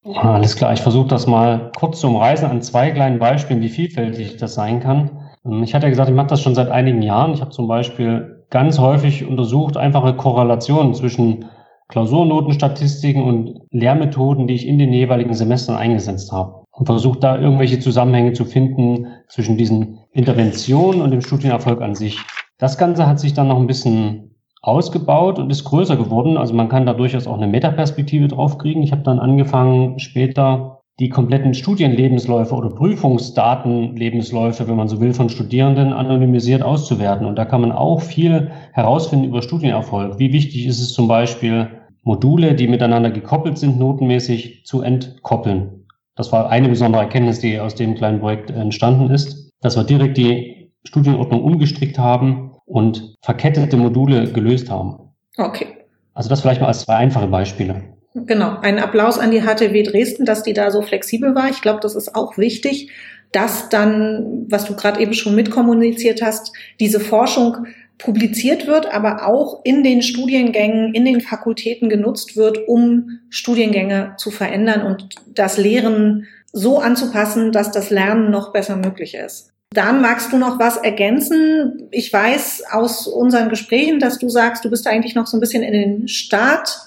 Alles 0.03 0.55
klar, 0.55 0.73
ich 0.73 0.81
versuche 0.81 1.07
das 1.07 1.27
mal 1.27 1.71
kurz 1.77 1.99
zu 1.99 2.07
umreißen 2.07 2.47
an 2.47 2.61
zwei 2.61 2.91
kleinen 2.91 3.19
Beispielen, 3.19 3.61
wie 3.61 3.69
vielfältig 3.69 4.35
das 4.37 4.55
sein 4.55 4.81
kann. 4.81 5.20
Ähm, 5.45 5.63
ich 5.63 5.73
hatte 5.73 5.85
ja 5.85 5.89
gesagt, 5.89 6.09
ich 6.09 6.15
mache 6.15 6.27
das 6.27 6.41
schon 6.41 6.55
seit 6.55 6.69
einigen 6.69 7.01
Jahren. 7.01 7.33
Ich 7.33 7.41
habe 7.41 7.51
zum 7.51 7.67
Beispiel 7.67 8.45
ganz 8.49 8.79
häufig 8.79 9.25
untersucht, 9.25 9.77
einfache 9.77 10.15
Korrelationen 10.15 10.93
zwischen 10.93 11.45
Klausurnotenstatistiken 11.87 13.23
und 13.23 13.61
Lehrmethoden, 13.71 14.47
die 14.47 14.55
ich 14.55 14.67
in 14.67 14.79
den 14.79 14.93
jeweiligen 14.93 15.33
Semestern 15.33 15.75
eingesetzt 15.75 16.31
habe. 16.31 16.63
Und 16.71 16.85
versucht 16.85 17.21
da 17.23 17.37
irgendwelche 17.37 17.79
Zusammenhänge 17.79 18.33
zu 18.33 18.45
finden 18.45 19.07
zwischen 19.27 19.57
diesen 19.57 19.99
Interventionen 20.13 21.01
und 21.01 21.11
dem 21.11 21.21
Studienerfolg 21.21 21.81
an 21.81 21.95
sich. 21.95 22.17
Das 22.57 22.77
Ganze 22.77 23.07
hat 23.07 23.19
sich 23.19 23.33
dann 23.33 23.49
noch 23.49 23.59
ein 23.59 23.67
bisschen 23.67 24.35
ausgebaut 24.61 25.37
und 25.37 25.49
ist 25.49 25.65
größer 25.65 25.97
geworden. 25.97 26.37
Also 26.37 26.53
man 26.53 26.69
kann 26.69 26.85
da 26.85 26.93
durchaus 26.93 27.27
auch 27.27 27.37
eine 27.37 27.47
Metaperspektive 27.47 28.27
drauf 28.27 28.57
kriegen. 28.57 28.83
Ich 28.83 28.91
habe 28.91 29.01
dann 29.01 29.19
angefangen, 29.19 29.99
später 29.99 30.80
die 30.99 31.09
kompletten 31.09 31.53
Studienlebensläufe 31.53 32.53
oder 32.53 32.69
Prüfungsdatenlebensläufe, 32.69 34.67
wenn 34.67 34.75
man 34.75 34.87
so 34.87 34.99
will, 34.99 35.13
von 35.13 35.29
Studierenden 35.29 35.93
anonymisiert 35.93 36.61
auszuwerten. 36.61 37.25
Und 37.25 37.37
da 37.37 37.45
kann 37.45 37.61
man 37.61 37.71
auch 37.71 38.01
viel 38.01 38.51
herausfinden 38.73 39.25
über 39.25 39.41
Studienerfolg. 39.41 40.19
Wie 40.19 40.33
wichtig 40.33 40.67
ist 40.67 40.79
es 40.79 40.93
zum 40.93 41.07
Beispiel, 41.07 41.69
Module, 42.03 42.55
die 42.55 42.67
miteinander 42.67 43.11
gekoppelt 43.11 43.57
sind, 43.57 43.77
notenmäßig 43.79 44.65
zu 44.65 44.81
entkoppeln. 44.81 45.85
Das 46.15 46.31
war 46.31 46.49
eine 46.49 46.69
besondere 46.69 47.03
Erkenntnis, 47.03 47.39
die 47.39 47.59
aus 47.59 47.75
dem 47.75 47.95
kleinen 47.95 48.19
Projekt 48.19 48.49
entstanden 48.49 49.09
ist, 49.09 49.51
dass 49.61 49.77
wir 49.77 49.83
direkt 49.83 50.17
die 50.17 50.71
Studienordnung 50.83 51.43
umgestrickt 51.43 51.99
haben 51.99 52.51
und 52.65 53.15
verkettete 53.21 53.77
Module 53.77 54.31
gelöst 54.31 54.69
haben. 54.69 55.13
Okay. 55.37 55.67
Also 56.13 56.29
das 56.29 56.41
vielleicht 56.41 56.61
mal 56.61 56.67
als 56.67 56.81
zwei 56.81 56.95
einfache 56.95 57.27
Beispiele. 57.27 57.83
Genau, 58.13 58.57
ein 58.61 58.79
Applaus 58.79 59.17
an 59.17 59.31
die 59.31 59.41
HTW 59.41 59.83
Dresden, 59.83 60.25
dass 60.25 60.43
die 60.43 60.53
da 60.53 60.69
so 60.69 60.81
flexibel 60.81 61.33
war. 61.33 61.49
Ich 61.49 61.61
glaube, 61.61 61.79
das 61.81 61.95
ist 61.95 62.13
auch 62.13 62.37
wichtig, 62.37 62.91
dass 63.31 63.69
dann, 63.69 64.45
was 64.49 64.65
du 64.65 64.75
gerade 64.75 64.99
eben 64.99 65.13
schon 65.13 65.35
mitkommuniziert 65.35 66.21
hast, 66.21 66.51
diese 66.79 66.99
Forschung 66.99 67.67
publiziert 67.97 68.67
wird, 68.67 68.93
aber 68.93 69.27
auch 69.27 69.61
in 69.63 69.83
den 69.83 70.01
Studiengängen, 70.01 70.93
in 70.93 71.05
den 71.05 71.21
Fakultäten 71.21 71.87
genutzt 71.87 72.35
wird, 72.35 72.67
um 72.67 73.19
Studiengänge 73.29 74.15
zu 74.17 74.31
verändern 74.31 74.81
und 74.85 75.15
das 75.27 75.57
Lehren 75.57 76.27
so 76.51 76.79
anzupassen, 76.79 77.51
dass 77.51 77.71
das 77.71 77.91
Lernen 77.91 78.31
noch 78.31 78.51
besser 78.51 78.75
möglich 78.75 79.13
ist. 79.15 79.51
Dann 79.73 80.01
magst 80.01 80.33
du 80.33 80.37
noch 80.37 80.59
was 80.59 80.75
ergänzen? 80.75 81.87
Ich 81.91 82.11
weiß 82.11 82.63
aus 82.71 83.07
unseren 83.07 83.47
Gesprächen, 83.47 83.99
dass 83.99 84.19
du 84.19 84.27
sagst, 84.27 84.65
du 84.65 84.69
bist 84.69 84.85
eigentlich 84.85 85.15
noch 85.15 85.27
so 85.27 85.37
ein 85.37 85.39
bisschen 85.39 85.63
in 85.63 85.71
den 85.71 86.07
Start 86.09 86.77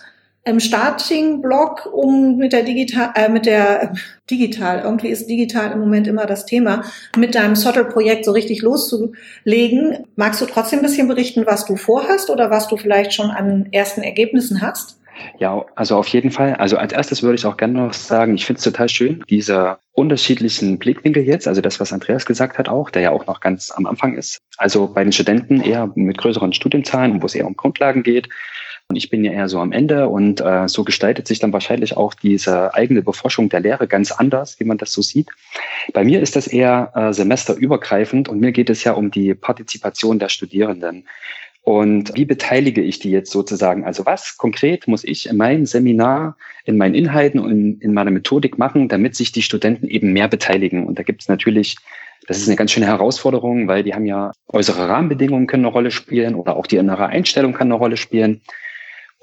im 0.45 0.61
Starting-Blog, 0.61 1.89
um 1.93 2.37
mit 2.37 2.53
der 2.53 2.63
digital, 2.63 3.11
äh, 3.15 3.29
mit 3.29 3.47
der 3.47 3.95
digital, 4.31 4.81
irgendwie 4.85 5.09
ist 5.09 5.29
digital 5.29 5.73
im 5.73 5.81
Moment 5.81 6.07
immer 6.07 6.27
das 6.27 6.47
Thema, 6.47 6.85
mit 7.17 7.35
deinem 7.35 7.57
Sottle-Projekt 7.57 8.25
so 8.25 8.33
richtig 8.33 8.63
loszulegen. 8.63 10.07
Magst 10.17 10.41
du 10.41 10.47
trotzdem 10.47 10.81
ein 10.81 10.85
bisschen 10.85 11.09
berichten, 11.09 11.47
was 11.47 11.65
du 11.65 11.77
vorhast 11.77 12.31
oder 12.31 12.51
was 12.51 12.69
du 12.69 12.77
vielleicht 12.77 13.15
schon 13.15 13.31
an 13.31 13.69
ersten 13.73 14.03
Ergebnissen 14.03 14.61
hast? 14.61 14.99
Ja, 15.39 15.65
also 15.77 15.97
auf 15.97 16.09
jeden 16.09 16.31
Fall. 16.31 16.55
Also 16.55 16.77
als 16.77 16.93
erstes 16.93 17.23
würde 17.23 17.37
ich 17.37 17.47
auch 17.47 17.57
gerne 17.57 17.75
noch 17.75 17.93
sagen, 17.93 18.35
ich 18.35 18.47
finde 18.47 18.59
es 18.59 18.65
total 18.65 18.89
schön, 18.89 19.23
diese 19.31 19.79
unterschiedlichen 19.93 20.79
Blickwinkel 20.79 21.23
jetzt, 21.23 21.47
also 21.47 21.61
das, 21.61 21.79
was 21.81 21.93
Andreas 21.93 22.27
gesagt 22.27 22.59
hat 22.59 22.69
auch, 22.69 22.91
der 22.91 23.03
ja 23.03 23.11
auch 23.13 23.27
noch 23.27 23.41
ganz 23.41 23.71
am 23.71 23.87
Anfang 23.87 24.17
ist. 24.17 24.39
Also 24.59 24.89
bei 24.89 25.05
den 25.05 25.13
Studenten 25.13 25.61
eher 25.61 25.91
mit 25.95 26.19
größeren 26.19 26.53
Studienzahlen, 26.53 27.23
wo 27.23 27.27
es 27.27 27.35
eher 27.35 27.47
um 27.47 27.57
Grundlagen 27.57 28.03
geht, 28.03 28.29
und 28.89 28.97
ich 28.97 29.09
bin 29.09 29.25
ja 29.25 29.33
eher 29.33 29.49
so 29.49 29.61
am 29.61 29.73
Ende 29.73 30.09
und 30.09 30.41
äh, 30.41 30.69
so 30.69 30.85
gestaltet 30.85 31.27
sich 31.27 31.39
dann 31.39 31.53
wahrscheinlich 31.53 31.97
auch 31.97 32.13
diese 32.13 32.75
eigene 32.75 33.03
Beforschung 33.03 33.49
der 33.49 33.61
Lehre 33.61 33.89
ganz 33.89 34.13
anders, 34.13 34.61
wie 34.61 34.65
man 34.65 34.79
das 34.79 34.93
so 34.93 35.01
sieht. 35.01 35.29
Bei 35.93 36.05
mir 36.05 36.21
ist 36.21 36.37
das 36.37 36.47
eher 36.47 36.93
äh, 36.95 37.13
semesterübergreifend 37.13 38.29
und 38.29 38.41
mir 38.41 38.53
geht 38.53 38.69
es 38.69 38.85
ja 38.85 38.93
um 38.93 39.11
die 39.11 39.35
Partizipation 39.35 40.19
der 40.19 40.29
Studierenden. 40.29 41.09
Und 41.63 42.15
wie 42.15 42.27
beteilige 42.27 42.83
ich 42.83 42.99
die 42.99 43.11
jetzt 43.11 43.31
sozusagen? 43.31 43.85
Also 43.85 44.05
was 44.05 44.37
konkret 44.37 44.87
muss 44.87 45.03
ich 45.03 45.31
in 45.31 45.39
meinem 45.39 45.65
Seminar, 45.65 46.37
in 46.67 46.77
meinen 46.77 46.95
Inhalten 46.95 47.41
und 47.41 47.51
in, 47.51 47.81
in 47.81 47.95
meiner 47.95 48.11
Methodik 48.11 48.59
machen, 48.59 48.91
damit 48.91 49.17
sich 49.17 49.33
die 49.33 49.41
Studenten 49.41 49.89
eben 49.89 50.13
mehr 50.13 50.29
beteiligen? 50.29 50.87
Und 50.87 50.99
da 50.99 51.03
gibt 51.03 51.23
es 51.23 51.29
natürlich 51.29 51.77
das 52.27 52.39
ist 52.39 52.49
eine 52.49 52.57
ganz 52.57 52.71
schöne 52.71 52.87
Herausforderung, 52.87 53.69
weil 53.69 53.83
die 53.83 53.95
haben 53.95 54.07
ja 54.07 54.33
äußere 54.49 54.89
Rahmenbedingungen 54.89 55.47
können 55.47 55.67
eine 55.67 55.73
Rolle 55.75 55.91
spielen 55.91 56.35
oder 56.35 56.57
auch 56.57 56.67
die 56.67 56.77
innere 56.77 57.07
Einstellung 57.07 57.53
kann 57.53 57.67
eine 57.67 57.75
Rolle 57.75 57.99
spielen. 57.99 58.41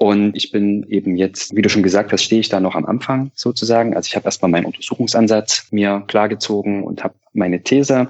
Und 0.01 0.35
ich 0.35 0.49
bin 0.49 0.83
eben 0.89 1.15
jetzt, 1.15 1.55
wie 1.55 1.61
du 1.61 1.69
schon 1.69 1.83
gesagt 1.83 2.11
hast, 2.11 2.23
stehe 2.23 2.41
ich 2.41 2.49
da 2.49 2.59
noch 2.59 2.73
am 2.73 2.87
Anfang 2.87 3.29
sozusagen. 3.35 3.95
Also 3.95 4.07
ich 4.07 4.15
habe 4.15 4.25
erstmal 4.25 4.49
meinen 4.49 4.65
Untersuchungsansatz 4.65 5.67
mir 5.69 6.03
klargezogen 6.07 6.81
und 6.81 7.03
habe 7.03 7.13
meine 7.33 7.61
These. 7.61 8.09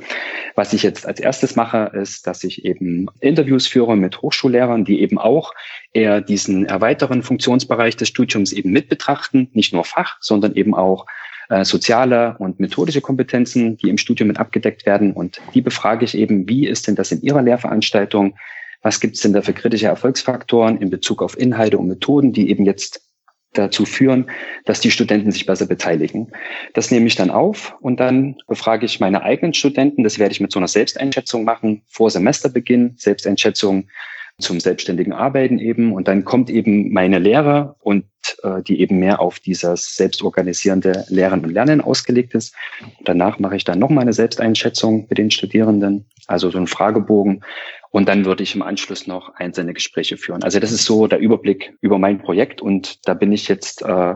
Was 0.56 0.72
ich 0.72 0.84
jetzt 0.84 1.06
als 1.06 1.20
erstes 1.20 1.58
mache, 1.58 1.92
ist, 1.94 2.28
dass 2.28 2.46
ich 2.46 2.64
eben 2.64 3.08
Interviews 3.20 3.68
führe 3.68 3.98
mit 3.98 4.22
Hochschullehrern, 4.22 4.86
die 4.86 5.02
eben 5.02 5.18
auch 5.18 5.54
eher 5.92 6.22
diesen 6.22 6.66
erweiterten 6.66 7.24
Funktionsbereich 7.24 7.98
des 7.98 8.08
Studiums 8.08 8.54
eben 8.54 8.72
mit 8.72 8.88
betrachten, 8.88 9.50
nicht 9.52 9.74
nur 9.74 9.84
Fach, 9.84 10.16
sondern 10.22 10.56
eben 10.56 10.74
auch 10.74 11.08
äh, 11.50 11.66
soziale 11.66 12.38
und 12.40 12.62
methodische 12.62 13.02
Kompetenzen, 13.02 13.76
die 13.76 13.90
im 13.90 13.98
Studium 13.98 14.30
mit 14.30 14.40
abgedeckt 14.40 14.86
werden. 14.86 15.12
Und 15.12 15.42
die 15.54 15.62
befrage 15.62 16.06
ich 16.06 16.18
eben, 16.18 16.48
wie 16.48 16.68
ist 16.68 16.88
denn 16.88 16.96
das 16.96 17.12
in 17.12 17.22
Ihrer 17.22 17.42
Lehrveranstaltung? 17.42 18.36
Was 18.82 19.00
gibt 19.00 19.16
es 19.16 19.22
denn 19.22 19.34
da 19.34 19.42
für 19.42 19.54
kritische 19.54 19.88
Erfolgsfaktoren 19.88 20.82
in 20.82 20.90
Bezug 20.90 21.22
auf 21.22 21.38
Inhalte 21.38 21.78
und 21.78 21.88
Methoden, 21.88 22.34
die 22.34 22.50
eben 22.50 22.66
jetzt 22.66 23.02
dazu 23.54 23.86
führen, 23.86 24.30
dass 24.66 24.80
die 24.80 24.92
Studenten 24.92 25.32
sich 25.32 25.46
besser 25.46 25.66
beteiligen. 25.66 26.32
Das 26.74 26.90
nehme 26.90 27.08
ich 27.08 27.16
dann 27.16 27.30
auf 27.30 27.76
und 27.82 28.00
dann 28.00 28.38
befrage 28.48 28.86
ich 28.86 29.00
meine 29.00 29.24
eigenen 29.24 29.54
Studenten. 29.54 30.04
Das 30.04 30.20
werde 30.20 30.32
ich 30.32 30.40
mit 30.40 30.52
so 30.52 30.60
einer 30.60 30.68
Selbsteinschätzung 30.68 31.44
machen 31.44 31.82
vor 31.88 32.10
Semesterbeginn. 32.10 32.96
Selbsteinschätzung 32.98 33.90
zum 34.40 34.60
selbstständigen 34.60 35.14
Arbeiten 35.14 35.60
eben. 35.60 35.94
Und 35.94 36.08
dann 36.08 36.26
kommt 36.26 36.50
eben 36.50 36.92
meine 36.92 37.20
Lehre 37.20 37.76
und 37.80 38.06
äh, 38.44 38.62
die 38.64 38.80
eben 38.82 39.00
mehr 39.00 39.20
auf 39.20 39.40
dieses 39.40 39.96
selbstorganisierende 39.96 41.06
Lehren 41.10 41.44
und 41.44 41.52
Lernen 41.52 41.82
ausgelegt 41.82 42.36
ist. 42.36 42.56
Und 43.00 43.08
danach 43.08 43.40
mache 43.40 43.56
ich 43.56 43.64
dann 43.64 43.80
noch 43.80 43.90
mal 43.90 44.02
eine 44.02 44.14
Selbsteinschätzung 44.14 45.08
mit 45.10 45.18
den 45.18 45.32
Studierenden, 45.32 46.06
also 46.28 46.50
so 46.50 46.58
einen 46.58 46.68
Fragebogen, 46.68 47.44
und 47.92 48.08
dann 48.08 48.26
würde 48.26 48.44
ich 48.44 48.56
im 48.56 48.62
Anschluss 48.62 49.06
noch 49.06 49.36
einzelne 49.36 49.74
Gespräche 49.74 50.16
führen. 50.16 50.44
Also 50.44 50.60
das 50.60 50.72
ist 50.72 50.86
so 50.86 51.08
der 51.08 51.20
Überblick 51.20 51.74
über 51.82 52.00
mein 52.00 52.20
Projekt 52.20 52.62
und 52.62 53.06
da 53.08 53.14
bin 53.14 53.34
ich 53.34 53.50
jetzt 53.50 53.82
äh, 53.82 54.16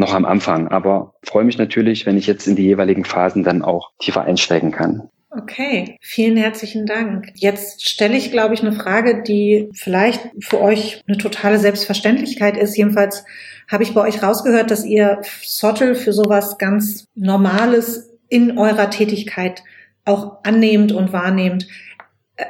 noch 0.00 0.14
am 0.14 0.24
Anfang. 0.24 0.66
Aber 0.66 1.14
freue 1.22 1.44
mich 1.44 1.58
natürlich, 1.58 2.06
wenn 2.06 2.18
ich 2.18 2.26
jetzt 2.26 2.48
in 2.48 2.56
die 2.56 2.64
jeweiligen 2.64 3.04
Phasen 3.04 3.44
dann 3.44 3.62
auch 3.62 3.92
tiefer 4.00 4.22
einsteigen 4.22 4.72
kann. 4.72 5.08
Okay, 5.30 5.96
vielen 6.00 6.36
herzlichen 6.36 6.86
Dank. 6.86 7.30
Jetzt 7.36 7.88
stelle 7.88 8.16
ich, 8.16 8.32
glaube 8.32 8.52
ich, 8.54 8.62
eine 8.62 8.72
Frage, 8.72 9.22
die 9.22 9.70
vielleicht 9.72 10.22
für 10.40 10.60
euch 10.60 11.02
eine 11.06 11.18
totale 11.18 11.60
Selbstverständlichkeit 11.60 12.56
ist. 12.56 12.76
Jedenfalls 12.76 13.24
habe 13.70 13.84
ich 13.84 13.94
bei 13.94 14.00
euch 14.00 14.24
rausgehört, 14.24 14.72
dass 14.72 14.84
ihr 14.84 15.20
Sottel 15.42 15.94
für 15.94 16.12
sowas 16.12 16.58
ganz 16.58 17.06
Normales 17.14 18.10
in 18.28 18.58
eurer 18.58 18.90
Tätigkeit 18.90 19.62
auch 20.04 20.38
annehmt 20.42 20.90
und 20.90 21.12
wahrnehmt 21.12 21.68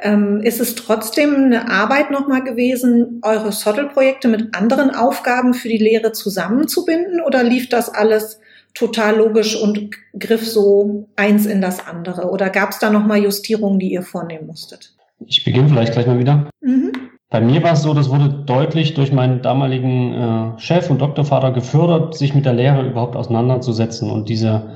ähm, 0.03 0.41
ist 0.41 0.59
es 0.59 0.75
trotzdem 0.75 1.35
eine 1.35 1.69
Arbeit 1.69 2.11
nochmal 2.11 2.43
gewesen, 2.43 3.21
eure 3.23 3.51
Sottel-Projekte 3.51 4.27
mit 4.27 4.55
anderen 4.55 4.93
Aufgaben 4.93 5.53
für 5.53 5.69
die 5.69 5.77
Lehre 5.77 6.11
zusammenzubinden 6.11 7.21
oder 7.21 7.43
lief 7.43 7.69
das 7.69 7.93
alles 7.93 8.39
total 8.73 9.17
logisch 9.17 9.55
und 9.61 9.89
griff 10.17 10.47
so 10.47 11.07
eins 11.15 11.45
in 11.45 11.61
das 11.61 11.85
andere? 11.87 12.29
Oder 12.29 12.49
gab 12.49 12.71
es 12.71 12.79
da 12.79 12.89
nochmal 12.89 13.19
Justierungen, 13.23 13.79
die 13.79 13.91
ihr 13.91 14.03
vornehmen 14.03 14.47
musstet? 14.47 14.95
Ich 15.25 15.43
beginne 15.43 15.69
vielleicht 15.69 15.93
gleich 15.93 16.07
mal 16.07 16.19
wieder. 16.19 16.49
Mhm. 16.61 16.91
Bei 17.29 17.39
mir 17.39 17.63
war 17.63 17.73
es 17.73 17.83
so, 17.83 17.93
das 17.93 18.09
wurde 18.09 18.29
deutlich 18.45 18.93
durch 18.93 19.13
meinen 19.13 19.41
damaligen 19.41 20.13
äh, 20.13 20.59
Chef 20.59 20.89
und 20.89 20.99
Doktorvater 20.99 21.51
gefördert, 21.51 22.15
sich 22.15 22.35
mit 22.35 22.45
der 22.45 22.53
Lehre 22.53 22.85
überhaupt 22.85 23.15
auseinanderzusetzen. 23.15 24.11
Und 24.11 24.27
diese, 24.27 24.69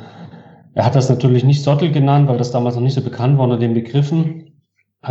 er 0.73 0.85
hat 0.85 0.95
das 0.95 1.09
natürlich 1.09 1.43
nicht 1.43 1.63
Sottel 1.63 1.91
genannt, 1.91 2.29
weil 2.29 2.37
das 2.37 2.51
damals 2.51 2.75
noch 2.75 2.81
nicht 2.81 2.93
so 2.93 3.01
bekannt 3.01 3.37
war 3.37 3.43
unter 3.43 3.57
den 3.57 3.73
Begriffen. 3.73 4.54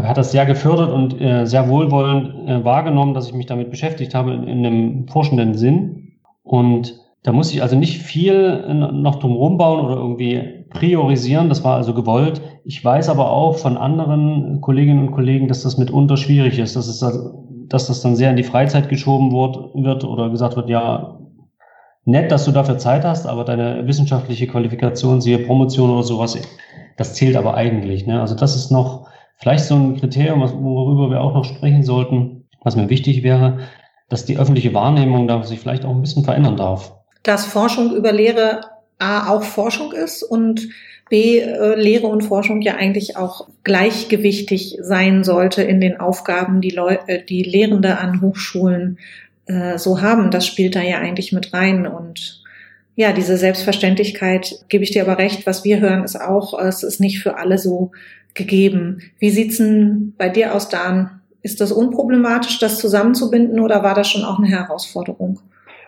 Hat 0.02 0.18
das 0.18 0.32
sehr 0.32 0.44
gefördert 0.44 0.90
und 0.90 1.20
äh, 1.20 1.46
sehr 1.46 1.68
wohlwollend 1.68 2.48
äh, 2.48 2.64
wahrgenommen, 2.64 3.14
dass 3.14 3.28
ich 3.28 3.34
mich 3.34 3.46
damit 3.46 3.70
beschäftigt 3.70 4.14
habe 4.14 4.32
in, 4.32 4.42
in 4.48 4.66
einem 4.66 5.08
forschenden 5.08 5.54
Sinn. 5.54 6.14
Und 6.42 7.00
da 7.22 7.32
muss 7.32 7.52
ich 7.52 7.62
also 7.62 7.76
nicht 7.76 8.02
viel 8.02 8.64
äh, 8.66 8.74
noch 8.74 9.16
drum 9.16 9.32
rumbauen 9.32 9.84
oder 9.84 9.96
irgendwie 9.96 10.64
priorisieren. 10.70 11.48
Das 11.48 11.62
war 11.62 11.76
also 11.76 11.94
gewollt. 11.94 12.42
Ich 12.64 12.84
weiß 12.84 13.08
aber 13.08 13.30
auch 13.30 13.56
von 13.56 13.76
anderen 13.76 14.60
Kolleginnen 14.60 15.06
und 15.06 15.12
Kollegen, 15.12 15.46
dass 15.46 15.62
das 15.62 15.78
mitunter 15.78 16.16
schwierig 16.16 16.58
ist, 16.58 16.74
dass, 16.74 16.88
es, 16.88 16.98
dass 17.68 17.86
das 17.86 18.00
dann 18.02 18.16
sehr 18.16 18.30
in 18.30 18.36
die 18.36 18.42
Freizeit 18.42 18.88
geschoben 18.88 19.30
wird 19.32 20.04
oder 20.04 20.28
gesagt 20.28 20.56
wird, 20.56 20.68
ja, 20.68 21.20
nett, 22.04 22.32
dass 22.32 22.44
du 22.44 22.50
dafür 22.50 22.78
Zeit 22.78 23.04
hast, 23.04 23.26
aber 23.26 23.44
deine 23.44 23.86
wissenschaftliche 23.86 24.48
Qualifikation, 24.48 25.20
siehe 25.20 25.38
Promotion 25.38 25.90
oder 25.90 26.02
sowas, 26.02 26.36
das 26.96 27.14
zählt 27.14 27.36
aber 27.36 27.54
eigentlich. 27.54 28.06
Ne? 28.06 28.20
Also 28.20 28.34
das 28.34 28.56
ist 28.56 28.70
noch 28.70 29.06
vielleicht 29.44 29.66
so 29.66 29.74
ein 29.74 30.00
Kriterium, 30.00 30.40
worüber 30.40 31.10
wir 31.10 31.20
auch 31.20 31.34
noch 31.34 31.44
sprechen 31.44 31.82
sollten, 31.82 32.48
was 32.62 32.76
mir 32.76 32.88
wichtig 32.88 33.22
wäre, 33.22 33.58
dass 34.08 34.24
die 34.24 34.38
öffentliche 34.38 34.72
Wahrnehmung 34.72 35.28
da 35.28 35.42
sich 35.42 35.60
vielleicht 35.60 35.84
auch 35.84 35.90
ein 35.90 36.00
bisschen 36.00 36.24
verändern 36.24 36.56
darf. 36.56 36.94
Dass 37.24 37.44
Forschung 37.44 37.94
über 37.94 38.10
Lehre 38.10 38.62
A 38.98 39.28
auch 39.28 39.42
Forschung 39.42 39.92
ist 39.92 40.22
und 40.22 40.68
B 41.10 41.40
äh, 41.40 41.74
Lehre 41.74 42.06
und 42.06 42.22
Forschung 42.22 42.62
ja 42.62 42.76
eigentlich 42.76 43.18
auch 43.18 43.46
gleichgewichtig 43.64 44.78
sein 44.80 45.24
sollte 45.24 45.62
in 45.62 45.78
den 45.78 46.00
Aufgaben, 46.00 46.62
die, 46.62 46.70
Leu 46.70 46.96
äh, 47.06 47.22
die 47.22 47.42
Lehrende 47.42 47.98
an 47.98 48.22
Hochschulen 48.22 48.98
äh, 49.44 49.76
so 49.76 50.00
haben. 50.00 50.30
Das 50.30 50.46
spielt 50.46 50.74
da 50.74 50.80
ja 50.80 51.00
eigentlich 51.00 51.32
mit 51.32 51.52
rein 51.52 51.86
und 51.86 52.42
ja, 52.96 53.12
diese 53.12 53.36
Selbstverständlichkeit, 53.36 54.64
gebe 54.70 54.84
ich 54.84 54.92
dir 54.92 55.02
aber 55.02 55.18
recht, 55.18 55.46
was 55.46 55.64
wir 55.64 55.80
hören, 55.80 56.02
ist 56.02 56.18
auch, 56.18 56.58
es 56.58 56.82
ist 56.82 57.00
nicht 57.00 57.18
für 57.18 57.36
alle 57.36 57.58
so 57.58 57.90
gegeben. 58.34 59.00
Wie 59.18 59.30
sieht's 59.30 59.58
denn 59.58 60.14
bei 60.18 60.28
dir 60.28 60.54
aus, 60.54 60.68
Dan? 60.68 61.20
Ist 61.42 61.60
das 61.60 61.72
unproblematisch, 61.72 62.58
das 62.58 62.78
zusammenzubinden 62.78 63.60
oder 63.60 63.82
war 63.82 63.94
das 63.94 64.08
schon 64.08 64.24
auch 64.24 64.38
eine 64.38 64.48
Herausforderung? 64.48 65.40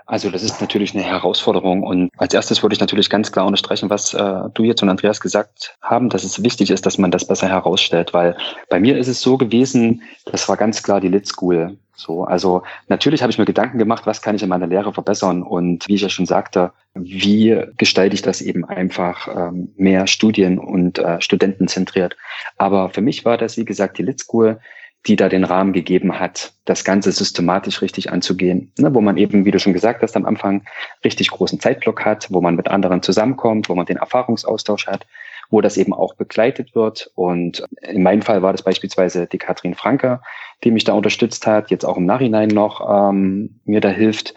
Also 0.09 0.31
das 0.31 0.45
ist 0.45 0.61
natürlich 0.61 0.95
eine 0.95 1.03
Herausforderung. 1.03 1.83
Und 1.83 2.11
als 2.17 2.33
erstes 2.33 2.63
würde 2.63 2.75
ich 2.75 2.81
natürlich 2.81 3.11
ganz 3.11 3.33
klar 3.33 3.45
unterstreichen, 3.45 3.91
was 3.91 4.15
äh, 4.15 4.43
du 4.55 4.63
jetzt 4.63 4.83
und 4.83 4.89
Andreas 4.89 5.21
gesagt 5.21 5.77
haben, 5.83 6.11
dass 6.11 6.23
es 6.23 6.45
wichtig 6.45 6.71
ist, 6.71 6.87
dass 6.87 6.97
man 6.97 7.11
das 7.11 7.27
besser 7.27 7.49
herausstellt. 7.49 8.15
Weil 8.15 8.37
bei 8.71 8.79
mir 8.79 8.97
ist 8.97 9.09
es 9.09 9.21
so 9.21 9.37
gewesen, 9.37 10.03
das 10.27 10.49
war 10.49 10.57
ganz 10.57 10.83
klar 10.85 11.01
die 11.01 11.09
Lit 11.09 11.27
School. 11.27 11.77
So, 11.97 12.25
also 12.25 12.63
natürlich 12.89 13.23
habe 13.23 13.33
ich 13.33 13.39
mir 13.39 13.47
Gedanken 13.47 13.79
gemacht, 13.79 14.07
was 14.07 14.23
kann 14.23 14.37
ich 14.37 14.43
in 14.43 14.49
meiner 14.49 14.67
Lehre 14.67 14.93
verbessern 14.93 15.43
und 15.43 15.89
wie 15.89 15.95
ich 15.95 16.03
ja 16.03 16.11
schon 16.11 16.27
sagte, 16.27 16.73
wie 16.95 17.59
gestalte 17.79 18.15
ich 18.15 18.23
das 18.23 18.43
eben 18.43 18.65
einfach 18.65 19.29
ähm, 19.35 19.73
mehr 19.77 20.07
Studien- 20.07 20.59
und 20.59 20.99
äh, 20.99 21.21
Studenten 21.21 21.69
zentriert. 21.69 22.17
Aber 22.59 22.91
für 22.91 23.01
mich 23.01 23.25
war 23.25 23.39
das, 23.39 23.57
wie 23.57 23.65
gesagt, 23.65 23.99
die 23.99 24.03
Lit 24.03 24.21
School 24.21 24.61
die 25.07 25.17
da 25.17 25.29
den 25.29 25.45
Rahmen 25.45 25.73
gegeben 25.73 26.19
hat, 26.19 26.53
das 26.65 26.85
Ganze 26.85 27.13
systematisch 27.13 27.81
richtig 27.81 28.11
anzugehen, 28.11 28.73
ne, 28.79 28.93
wo 28.95 29.01
man 29.01 29.17
eben, 29.17 29.45
wie 29.45 29.51
du 29.51 29.59
schon 29.59 29.73
gesagt 29.73 30.03
hast, 30.03 30.17
am 30.17 30.27
Anfang 30.27 30.65
richtig 31.05 31.31
großen 31.31 31.61
Zeitblock 31.61 32.05
hat, 32.05 32.27
wo 32.31 32.41
man 32.41 32.57
mit 32.57 32.69
anderen 32.69 33.03
zusammenkommt, 33.03 33.69
wo 33.69 33.75
man 33.75 33.87
den 33.87 33.99
Erfahrungsaustausch 33.99 34.87
hat, 34.87 35.07
wo 35.51 35.61
das 35.61 35.77
eben 35.77 35.93
auch 35.93 36.15
begleitet 36.15 36.75
wird. 36.75 37.11
Und 37.15 37.65
in 37.83 38.03
meinem 38.03 38.23
Fall 38.23 38.43
war 38.43 38.53
das 38.53 38.63
beispielsweise 38.63 39.27
die 39.27 39.39
Katrin 39.39 39.75
Franke, 39.75 40.21
die 40.65 40.71
mich 40.71 40.85
da 40.85 40.93
unterstützt 40.95 41.47
hat, 41.47 41.71
jetzt 41.71 41.85
auch 41.85 41.97
im 41.97 42.07
Nachhinein 42.07 42.49
noch 42.49 42.87
ähm, 42.89 43.61
mir 43.65 43.81
da 43.81 43.89
hilft. 43.89 44.35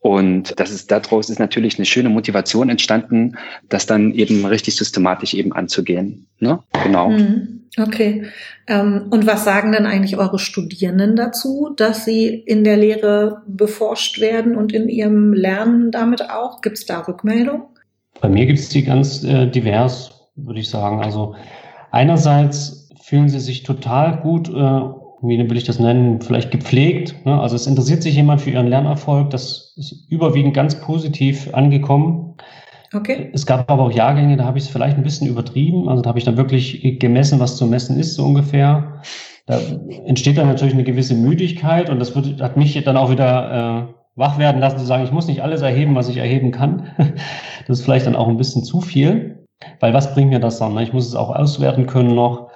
Und 0.00 0.58
das 0.58 0.72
ist, 0.72 0.90
daraus 0.90 1.30
ist 1.30 1.38
natürlich 1.38 1.78
eine 1.78 1.86
schöne 1.86 2.08
Motivation 2.08 2.68
entstanden, 2.68 3.36
das 3.68 3.86
dann 3.86 4.12
eben 4.12 4.44
richtig 4.44 4.74
systematisch 4.74 5.32
eben 5.32 5.52
anzugehen. 5.52 6.26
Ne? 6.40 6.58
Genau. 6.82 7.10
Mhm. 7.10 7.60
Okay. 7.78 8.24
Ähm, 8.66 9.06
und 9.10 9.26
was 9.26 9.44
sagen 9.44 9.72
denn 9.72 9.86
eigentlich 9.86 10.18
eure 10.18 10.38
Studierenden 10.38 11.16
dazu, 11.16 11.72
dass 11.76 12.04
sie 12.04 12.26
in 12.28 12.64
der 12.64 12.76
Lehre 12.76 13.42
beforscht 13.46 14.20
werden 14.20 14.56
und 14.56 14.72
in 14.72 14.88
ihrem 14.88 15.32
Lernen 15.32 15.90
damit 15.90 16.28
auch? 16.28 16.60
Gibt 16.60 16.78
es 16.78 16.84
da 16.84 17.00
Rückmeldung? 17.00 17.68
Bei 18.20 18.28
mir 18.28 18.46
gibt 18.46 18.58
es 18.58 18.68
die 18.68 18.84
ganz 18.84 19.24
äh, 19.24 19.46
divers, 19.46 20.21
würde 20.36 20.60
ich 20.60 20.68
sagen. 20.68 21.02
Also 21.02 21.34
einerseits 21.90 22.90
fühlen 23.02 23.28
sie 23.28 23.40
sich 23.40 23.62
total 23.62 24.20
gut, 24.20 24.48
äh, 24.48 24.52
wie 25.22 25.38
will 25.38 25.56
ich 25.56 25.64
das 25.64 25.78
nennen, 25.78 26.20
vielleicht 26.20 26.50
gepflegt. 26.50 27.24
Ne? 27.24 27.40
Also 27.40 27.56
es 27.56 27.66
interessiert 27.66 28.02
sich 28.02 28.16
jemand 28.16 28.40
für 28.40 28.50
ihren 28.50 28.66
Lernerfolg. 28.66 29.30
Das 29.30 29.74
ist 29.76 30.06
überwiegend 30.10 30.54
ganz 30.54 30.80
positiv 30.80 31.52
angekommen. 31.54 32.34
Okay. 32.94 33.30
Es 33.32 33.46
gab 33.46 33.70
aber 33.70 33.84
auch 33.84 33.92
Jahrgänge, 33.92 34.36
da 34.36 34.44
habe 34.44 34.58
ich 34.58 34.64
es 34.64 34.70
vielleicht 34.70 34.96
ein 34.96 35.02
bisschen 35.02 35.28
übertrieben. 35.28 35.88
Also 35.88 36.02
da 36.02 36.08
habe 36.08 36.18
ich 36.18 36.24
dann 36.24 36.36
wirklich 36.36 36.98
gemessen, 36.98 37.40
was 37.40 37.56
zu 37.56 37.66
messen 37.66 37.98
ist, 37.98 38.14
so 38.14 38.24
ungefähr. 38.24 39.00
Da 39.46 39.58
entsteht 40.06 40.38
dann 40.38 40.46
natürlich 40.46 40.74
eine 40.74 40.84
gewisse 40.84 41.14
Müdigkeit 41.14 41.88
und 41.88 41.98
das 41.98 42.14
wird, 42.14 42.40
hat 42.40 42.56
mich 42.56 42.80
dann 42.84 42.96
auch 42.96 43.10
wieder 43.10 43.88
äh, 43.88 43.94
wach 44.14 44.38
werden 44.38 44.60
lassen, 44.60 44.78
zu 44.78 44.84
sagen, 44.84 45.04
ich 45.04 45.10
muss 45.10 45.26
nicht 45.26 45.42
alles 45.42 45.62
erheben, 45.62 45.94
was 45.94 46.08
ich 46.08 46.18
erheben 46.18 46.50
kann. 46.50 46.90
Das 47.68 47.78
ist 47.78 47.84
vielleicht 47.84 48.06
dann 48.06 48.16
auch 48.16 48.26
ein 48.26 48.36
bisschen 48.36 48.64
zu 48.64 48.80
viel. 48.80 49.41
Weil 49.80 49.94
was 49.94 50.14
bringt 50.14 50.30
mir 50.30 50.40
das 50.40 50.58
dann? 50.58 50.74
Ne? 50.74 50.82
Ich 50.82 50.92
muss 50.92 51.06
es 51.06 51.14
auch 51.14 51.34
auswerten 51.34 51.86
können 51.86 52.14
noch 52.14 52.48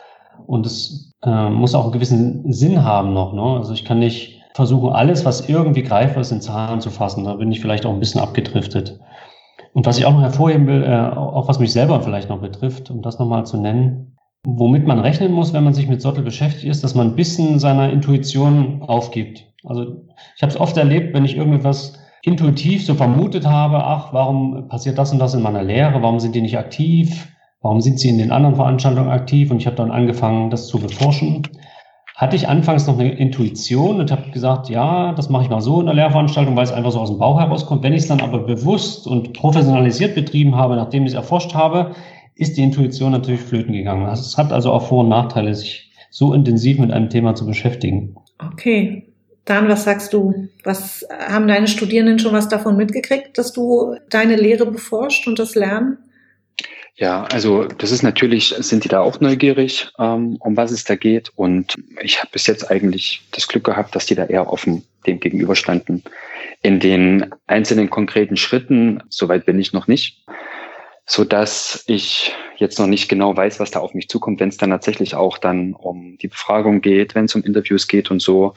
und 0.47 0.67
es 0.67 1.15
äh, 1.23 1.51
muss 1.51 1.75
auch 1.75 1.85
einen 1.85 1.93
gewissen 1.93 2.53
Sinn 2.53 2.85
haben 2.85 3.13
noch. 3.13 3.33
Ne? 3.33 3.59
Also 3.59 3.73
ich 3.73 3.85
kann 3.85 3.99
nicht 3.99 4.43
versuchen, 4.55 4.93
alles, 4.93 5.25
was 5.25 5.49
irgendwie 5.49 5.83
greifbar 5.83 6.23
ist, 6.23 6.33
in 6.33 6.41
Zahlen 6.41 6.81
zu 6.81 6.91
fassen. 6.91 7.25
Da 7.25 7.35
bin 7.35 7.53
ich 7.53 7.61
vielleicht 7.61 7.85
auch 7.85 7.93
ein 7.93 8.01
bisschen 8.01 8.21
abgedriftet. 8.21 8.99
Und 9.75 9.85
was 9.85 9.99
ich 9.99 10.07
auch 10.07 10.13
noch 10.13 10.23
hervorheben 10.23 10.67
will, 10.67 10.85
äh, 10.85 11.15
auch 11.15 11.49
was 11.49 11.59
mich 11.59 11.73
selber 11.73 12.01
vielleicht 12.01 12.31
noch 12.31 12.41
betrifft, 12.41 12.91
um 12.91 13.03
das 13.03 13.19
nochmal 13.19 13.45
zu 13.45 13.59
nennen, 13.59 14.17
womit 14.47 14.87
man 14.87 15.01
rechnen 15.01 15.33
muss, 15.33 15.53
wenn 15.53 15.65
man 15.65 15.75
sich 15.75 15.89
mit 15.89 16.01
Sottel 16.01 16.25
beschäftigt, 16.25 16.65
ist, 16.65 16.83
dass 16.83 16.95
man 16.95 17.09
ein 17.09 17.17
bisschen 17.17 17.59
seiner 17.59 17.91
Intuition 17.91 18.83
aufgibt. 18.83 19.45
Also 19.65 20.05
ich 20.37 20.43
habe 20.43 20.53
es 20.53 20.59
oft 20.59 20.77
erlebt, 20.77 21.13
wenn 21.13 21.25
ich 21.25 21.37
irgendetwas 21.37 21.99
intuitiv 22.27 22.85
so 22.85 22.95
vermutet 22.95 23.47
habe, 23.47 23.85
ach, 23.85 24.13
warum 24.13 24.69
passiert 24.69 24.99
das 24.99 25.13
und 25.13 25.19
das 25.19 25.35
in 25.35 25.43
meiner 25.43 25.63
Lehre, 25.63 26.03
warum 26.03 26.21
sind 26.21 26.35
die 26.35 26.43
nicht 26.43 26.59
aktiv, 26.59 27.29
warum 27.63 27.81
sind 27.81 27.99
sie 28.01 28.09
in 28.09 28.19
den 28.19 28.33
anderen 28.33 28.57
Veranstaltungen 28.57 29.09
aktiv 29.11 29.51
und 29.51 29.59
ich 29.59 29.67
habe 29.67 29.77
dann 29.77 29.91
angefangen, 29.91 30.51
das 30.51 30.67
zu 30.67 30.79
beforschen 30.79 31.43
hatte 32.17 32.35
ich 32.35 32.49
anfangs 32.49 32.87
noch 32.87 32.99
eine 32.99 33.13
Intuition 33.13 34.01
und 34.01 34.11
habe 34.11 34.31
gesagt, 34.31 34.71
ja, 34.71 35.13
das 35.13 35.29
mache 35.29 35.45
ich 35.45 35.51
mal 35.51 35.61
so 35.61 35.81
in 35.81 35.87
der 35.87 35.95
Lehrveranstaltung, 35.95 36.57
weil 36.57 36.65
es 36.65 36.73
einfach 36.73 36.91
so 36.91 36.99
aus 36.99 37.11
dem 37.11 37.19
Bauch 37.19 37.39
herauskommt. 37.39 37.83
Wenn 37.83 37.93
ich 37.93 38.03
es 38.03 38.09
dann 38.09 38.23
aber 38.23 38.39
bewusst 38.39 39.07
und 39.07 39.35
professionalisiert 39.35 40.15
betrieben 40.15 40.57
habe, 40.57 40.77
nachdem 40.77 41.03
ich 41.03 41.11
es 41.11 41.15
erforscht 41.15 41.55
habe, 41.55 41.95
ist 42.35 42.57
die 42.57 42.63
Intuition 42.63 43.13
natürlich 43.13 43.43
flöten 43.43 43.75
gegangen. 43.75 44.07
Also 44.07 44.23
es 44.23 44.39
hat 44.39 44.51
also 44.51 44.73
auch 44.73 44.87
Vor- 44.87 45.01
und 45.05 45.11
Nachteile, 45.11 45.55
sich 45.55 45.93
so 46.11 46.33
intensiv 46.33 46.79
mit 46.79 46.91
einem 46.91 47.11
Thema 47.11 47.35
zu 47.35 47.45
beschäftigen. 47.45 48.17
Okay. 48.51 49.06
Dan, 49.47 49.69
was 49.69 49.85
sagst 49.85 50.13
du? 50.13 50.49
Was 50.65 51.07
haben 51.09 51.49
deine 51.49 51.69
Studierenden 51.69 52.19
schon 52.19 52.33
was 52.33 52.49
davon 52.49 52.77
mitgekriegt, 52.77 53.39
dass 53.39 53.53
du 53.53 53.97
deine 54.11 54.37
Lehre 54.37 54.67
beforscht 54.67 55.27
und 55.29 55.39
das 55.39 55.55
Lernen? 55.55 55.99
Ja, 56.97 57.25
also 57.25 57.65
das 57.65 57.93
ist 57.93 58.03
natürlich, 58.03 58.55
sind 58.59 58.85
die 58.85 58.89
da 58.89 59.01
auch 59.01 59.21
neugierig, 59.21 59.89
ähm, 59.99 60.37
um 60.41 60.57
was 60.57 60.73
es 60.73 60.85
da 60.85 60.97
geht. 60.97 61.31
Und 61.37 61.77
ich 62.01 62.19
habe 62.19 62.31
bis 62.33 62.47
jetzt 62.47 62.71
eigentlich 62.71 63.23
das 63.33 63.47
Glück 63.47 63.65
gehabt, 63.65 63.95
dass 63.95 64.07
die 64.07 64.15
da 64.15 64.25
eher 64.25 64.51
offen 64.51 64.83
dem 65.07 65.21
gegenüberstanden. 65.21 66.03
In 66.63 66.81
den 66.81 67.31
einzelnen 67.47 67.89
konkreten 67.89 68.37
Schritten, 68.37 69.03
soweit 69.11 69.47
bin 69.47 69.61
ich 69.61 69.73
noch 69.73 69.87
nicht, 69.87 70.25
so 71.07 71.25
dass 71.25 71.85
ich 71.87 72.35
jetzt 72.57 72.79
noch 72.79 72.89
nicht 72.89 73.09
genau 73.09 73.37
weiß, 73.37 73.61
was 73.61 73.71
da 73.71 73.81
auf 73.81 73.95
mich 73.95 74.09
zukommt, 74.09 74.41
wenn 74.41 74.49
es 74.49 74.57
dann 74.57 74.71
tatsächlich 74.71 75.15
auch 75.15 75.39
dann 75.39 75.73
um 75.75 76.19
die 76.19 76.29
Befragung 76.29 76.81
geht, 76.81 77.15
wenn 77.15 77.27
es 77.27 77.35
um 77.35 77.45
Interviews 77.45 77.87
geht 77.87 78.11
und 78.11 78.21
so. 78.21 78.55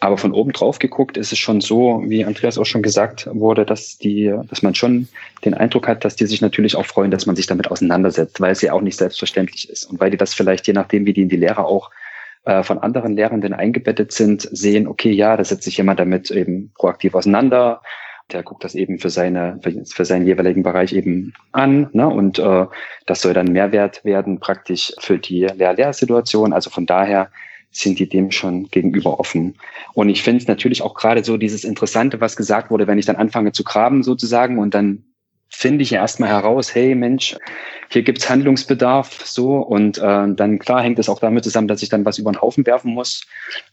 Aber 0.00 0.18
von 0.18 0.32
oben 0.32 0.52
drauf 0.52 0.80
geguckt 0.80 1.16
ist 1.16 1.30
es 1.30 1.38
schon 1.38 1.60
so, 1.60 2.02
wie 2.04 2.24
Andreas 2.24 2.58
auch 2.58 2.66
schon 2.66 2.82
gesagt 2.82 3.28
wurde, 3.30 3.64
dass 3.64 3.98
die, 3.98 4.34
dass 4.48 4.62
man 4.62 4.74
schon 4.74 5.06
den 5.44 5.54
Eindruck 5.54 5.86
hat, 5.86 6.04
dass 6.04 6.16
die 6.16 6.26
sich 6.26 6.40
natürlich 6.40 6.74
auch 6.74 6.86
freuen, 6.86 7.12
dass 7.12 7.26
man 7.26 7.36
sich 7.36 7.46
damit 7.46 7.70
auseinandersetzt, 7.70 8.40
weil 8.40 8.50
es 8.50 8.62
ja 8.62 8.72
auch 8.72 8.80
nicht 8.80 8.96
selbstverständlich 8.98 9.70
ist 9.70 9.84
und 9.84 10.00
weil 10.00 10.10
die 10.10 10.16
das 10.16 10.34
vielleicht 10.34 10.66
je 10.66 10.72
nachdem, 10.72 11.06
wie 11.06 11.12
die 11.12 11.22
in 11.22 11.28
die 11.28 11.36
Lehre 11.36 11.64
auch 11.64 11.92
äh, 12.44 12.64
von 12.64 12.78
anderen 12.78 13.14
Lehrenden 13.14 13.52
eingebettet 13.52 14.10
sind, 14.10 14.48
sehen, 14.50 14.88
okay, 14.88 15.12
ja, 15.12 15.36
da 15.36 15.44
setzt 15.44 15.62
sich 15.62 15.76
jemand 15.76 16.00
damit 16.00 16.32
eben 16.32 16.72
proaktiv 16.74 17.14
auseinander. 17.14 17.80
Der 18.30 18.42
guckt 18.42 18.64
das 18.64 18.74
eben 18.74 18.98
für 18.98 19.10
seine, 19.10 19.60
für 19.84 20.04
seinen 20.04 20.26
jeweiligen 20.26 20.62
Bereich 20.62 20.92
eben 20.92 21.34
an, 21.52 21.90
ne? 21.92 22.08
Und 22.08 22.38
äh, 22.38 22.66
das 23.06 23.20
soll 23.20 23.34
dann 23.34 23.52
Mehrwert 23.52 24.04
werden 24.04 24.40
praktisch 24.40 24.92
für 24.98 25.18
die 25.18 25.46
Lehr-Lehr-Situation. 25.46 26.52
Also 26.52 26.70
von 26.70 26.86
daher 26.86 27.30
sind 27.70 27.98
die 27.98 28.08
dem 28.08 28.30
schon 28.30 28.68
gegenüber 28.68 29.18
offen. 29.18 29.56
Und 29.94 30.08
ich 30.08 30.22
finde 30.22 30.42
es 30.42 30.48
natürlich 30.48 30.82
auch 30.82 30.94
gerade 30.94 31.24
so 31.24 31.36
dieses 31.36 31.64
Interessante, 31.64 32.20
was 32.20 32.36
gesagt 32.36 32.70
wurde, 32.70 32.86
wenn 32.86 32.98
ich 32.98 33.06
dann 33.06 33.16
anfange 33.16 33.52
zu 33.52 33.64
graben 33.64 34.02
sozusagen 34.02 34.58
und 34.58 34.74
dann 34.74 35.04
finde 35.54 35.82
ich 35.82 35.92
erstmal 35.92 36.30
heraus, 36.30 36.74
hey 36.74 36.94
Mensch, 36.94 37.36
hier 37.90 38.02
gibt's 38.02 38.28
Handlungsbedarf 38.28 39.20
so 39.24 39.58
und 39.58 39.98
äh, 39.98 40.34
dann 40.34 40.58
klar 40.58 40.82
hängt 40.82 40.98
es 40.98 41.10
auch 41.10 41.20
damit 41.20 41.44
zusammen, 41.44 41.68
dass 41.68 41.82
ich 41.82 41.90
dann 41.90 42.06
was 42.06 42.18
über 42.18 42.32
den 42.32 42.40
Haufen 42.40 42.66
werfen 42.66 42.94
muss. 42.94 43.26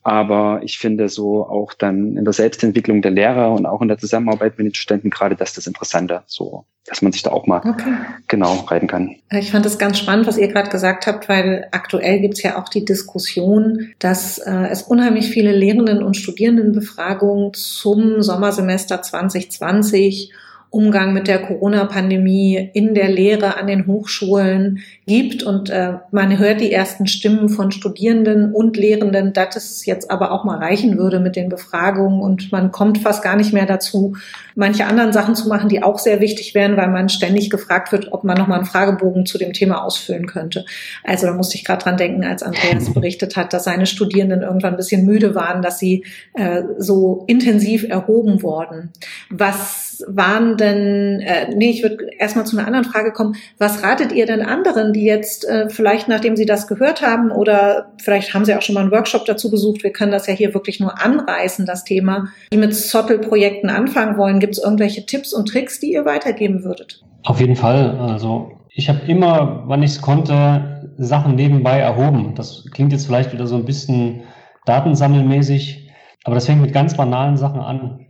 Aber 0.03 0.59
ich 0.61 0.77
finde 0.77 1.07
so 1.07 1.47
auch 1.47 1.73
dann 1.73 2.17
in 2.17 2.25
der 2.25 2.33
Selbstentwicklung 2.33 3.01
der 3.01 3.11
Lehrer 3.11 3.51
und 3.53 3.65
auch 3.65 3.81
in 3.81 3.87
der 3.87 3.97
Zusammenarbeit 3.97 4.57
mit 4.57 4.67
den 4.67 4.75
Studenten 4.75 5.09
gerade 5.09 5.35
das 5.35 5.53
das 5.53 5.67
Interessante, 5.67 6.23
so 6.27 6.65
dass 6.85 7.01
man 7.01 7.11
sich 7.11 7.23
da 7.23 7.31
auch 7.31 7.47
mal 7.47 7.59
okay. 7.59 7.93
genau 8.27 8.55
reiten 8.67 8.87
kann. 8.87 9.15
Ich 9.31 9.51
fand 9.51 9.65
es 9.65 9.77
ganz 9.77 9.99
spannend, 9.99 10.27
was 10.27 10.37
ihr 10.37 10.47
gerade 10.47 10.69
gesagt 10.69 11.07
habt, 11.07 11.29
weil 11.29 11.67
aktuell 11.71 12.19
gibt's 12.19 12.41
ja 12.41 12.61
auch 12.61 12.67
die 12.67 12.83
Diskussion, 12.83 13.93
dass 13.99 14.37
äh, 14.39 14.67
es 14.69 14.81
unheimlich 14.81 15.29
viele 15.29 15.51
Lehrenden 15.55 16.03
und 16.03 16.17
Studierendenbefragungen 16.17 17.53
zum 17.53 18.21
Sommersemester 18.21 19.01
2020 19.01 20.33
Umgang 20.71 21.13
mit 21.13 21.27
der 21.27 21.39
Corona-Pandemie 21.39 22.69
in 22.73 22.93
der 22.93 23.10
Lehre 23.10 23.58
an 23.58 23.65
den 23.65 23.88
Hochschulen 23.88 24.79
gibt. 25.08 25.41
Und 25.41 25.71
äh, 25.71 25.93
man 26.12 26.38
hört 26.38 26.62
die 26.62 26.71
ersten 26.71 27.08
Stimmen 27.08 27.49
von 27.49 27.71
Studierenden 27.71 28.53
und 28.53 28.77
Lehrenden, 28.77 29.34
dass 29.34 29.55
es 29.55 29.86
jetzt 29.88 30.12
aber 30.12 30.32
auch 30.32 30.43
mal 30.43 30.60
reichen 30.60 30.97
würde 30.97 31.19
mit 31.19 31.36
den 31.36 31.49
Befragungen. 31.49 32.21
Und 32.21 32.51
man 32.51 32.71
kommt 32.71 32.99
fast 32.99 33.23
gar 33.23 33.36
nicht 33.36 33.51
mehr 33.51 33.65
dazu, 33.65 34.15
manche 34.53 34.86
anderen 34.86 35.12
Sachen 35.12 35.34
zu 35.34 35.49
machen, 35.49 35.69
die 35.69 35.82
auch 35.82 35.97
sehr 35.97 36.19
wichtig 36.21 36.53
wären, 36.53 36.77
weil 36.77 36.89
man 36.89 37.10
ständig 37.10 37.49
gefragt 37.49 37.91
wird, 37.91 38.12
ob 38.12 38.23
man 38.23 38.38
nochmal 38.38 38.60
einen 38.60 38.67
Fragebogen 38.67 39.25
zu 39.25 39.39
dem 39.39 39.53
Thema 39.53 39.84
ausfüllen 39.84 40.27
könnte. 40.27 40.65
Also 41.03 41.25
da 41.25 41.34
musste 41.34 41.55
ich 41.55 41.65
gerade 41.65 41.84
dran 41.84 41.97
denken, 41.97 42.23
als 42.23 42.43
Andreas 42.43 42.93
berichtet 42.93 43.36
hat, 43.38 43.53
dass 43.53 43.63
seine 43.63 43.88
Studierenden 43.88 44.43
irgendwann 44.43 44.73
ein 44.73 44.77
bisschen 44.77 45.03
müde 45.03 45.34
waren, 45.34 45.63
dass 45.63 45.79
sie 45.79 46.05
äh, 46.36 46.62
so 46.77 47.23
intensiv 47.25 47.89
erhoben 47.89 48.43
wurden. 48.43 48.91
Was 49.32 49.88
waren 50.07 50.57
denn, 50.57 51.19
äh, 51.21 51.53
nee, 51.55 51.69
ich 51.69 51.83
würde 51.83 52.07
erstmal 52.17 52.45
zu 52.45 52.57
einer 52.57 52.67
anderen 52.67 52.85
Frage 52.85 53.12
kommen. 53.12 53.35
Was 53.57 53.83
ratet 53.83 54.12
ihr 54.12 54.25
denn 54.25 54.41
anderen, 54.41 54.93
die 54.93 55.03
jetzt 55.03 55.47
äh, 55.47 55.69
vielleicht, 55.69 56.07
nachdem 56.07 56.35
sie 56.35 56.45
das 56.45 56.67
gehört 56.67 57.01
haben 57.01 57.31
oder 57.31 57.91
vielleicht 58.01 58.33
haben 58.33 58.45
sie 58.45 58.55
auch 58.55 58.62
schon 58.62 58.75
mal 58.75 58.81
einen 58.81 58.91
Workshop 58.91 59.25
dazu 59.25 59.49
besucht, 59.49 59.83
wir 59.83 59.91
können 59.91 60.12
das 60.12 60.27
ja 60.27 60.33
hier 60.33 60.53
wirklich 60.53 60.79
nur 60.79 61.01
anreißen, 61.01 61.65
das 61.65 61.83
Thema, 61.83 62.27
die 62.51 62.57
mit 62.57 62.75
Zottel-Projekten 62.75 63.69
anfangen 63.69 64.17
wollen. 64.17 64.39
Gibt 64.39 64.53
es 64.53 64.63
irgendwelche 64.63 65.05
Tipps 65.05 65.33
und 65.33 65.47
Tricks, 65.47 65.79
die 65.79 65.93
ihr 65.93 66.05
weitergeben 66.05 66.63
würdet? 66.63 67.03
Auf 67.23 67.39
jeden 67.39 67.55
Fall. 67.55 67.97
Also 67.99 68.51
ich 68.69 68.89
habe 68.89 68.99
immer, 69.07 69.63
wann 69.65 69.83
ich 69.83 69.91
es 69.91 70.01
konnte, 70.01 70.91
Sachen 70.97 71.35
nebenbei 71.35 71.79
erhoben. 71.79 72.35
Das 72.35 72.65
klingt 72.71 72.91
jetzt 72.91 73.05
vielleicht 73.05 73.33
wieder 73.33 73.47
so 73.47 73.55
ein 73.55 73.65
bisschen 73.65 74.21
datensammelmäßig, 74.65 75.89
aber 76.23 76.35
das 76.35 76.45
fängt 76.45 76.62
mit 76.62 76.73
ganz 76.73 76.95
banalen 76.95 77.38
Sachen 77.38 77.62
an. 77.62 78.05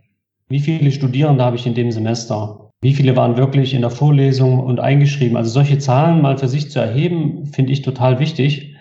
Wie 0.49 0.59
viele 0.59 0.91
Studierende 0.91 1.43
habe 1.43 1.55
ich 1.55 1.67
in 1.67 1.75
dem 1.75 1.91
Semester? 1.91 2.71
Wie 2.81 2.95
viele 2.95 3.15
waren 3.15 3.38
wirklich 3.38 3.75
in 3.75 3.81
der 3.81 3.91
Vorlesung 3.91 4.59
und 4.59 4.79
eingeschrieben? 4.79 5.38
Also 5.38 5.51
solche 5.51 5.77
Zahlen 5.77 6.21
mal 6.23 6.39
für 6.39 6.47
sich 6.47 6.71
zu 6.71 6.79
erheben, 6.79 7.45
finde 7.45 7.71
ich 7.71 7.83
total 7.83 8.19
wichtig 8.19 8.75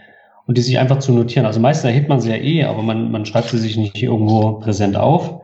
und 0.46 0.56
die 0.56 0.62
sich 0.62 0.78
einfach 0.78 0.98
zu 0.98 1.12
notieren. 1.12 1.44
Also 1.44 1.60
meistens 1.60 1.90
erhebt 1.90 2.08
man 2.08 2.20
sie 2.20 2.30
ja 2.30 2.36
eh, 2.36 2.64
aber 2.64 2.82
man, 2.82 3.10
man 3.10 3.26
schreibt 3.26 3.50
sie 3.50 3.58
sich 3.58 3.76
nicht 3.76 4.02
irgendwo 4.02 4.52
präsent 4.60 4.96
auf. 4.96 5.40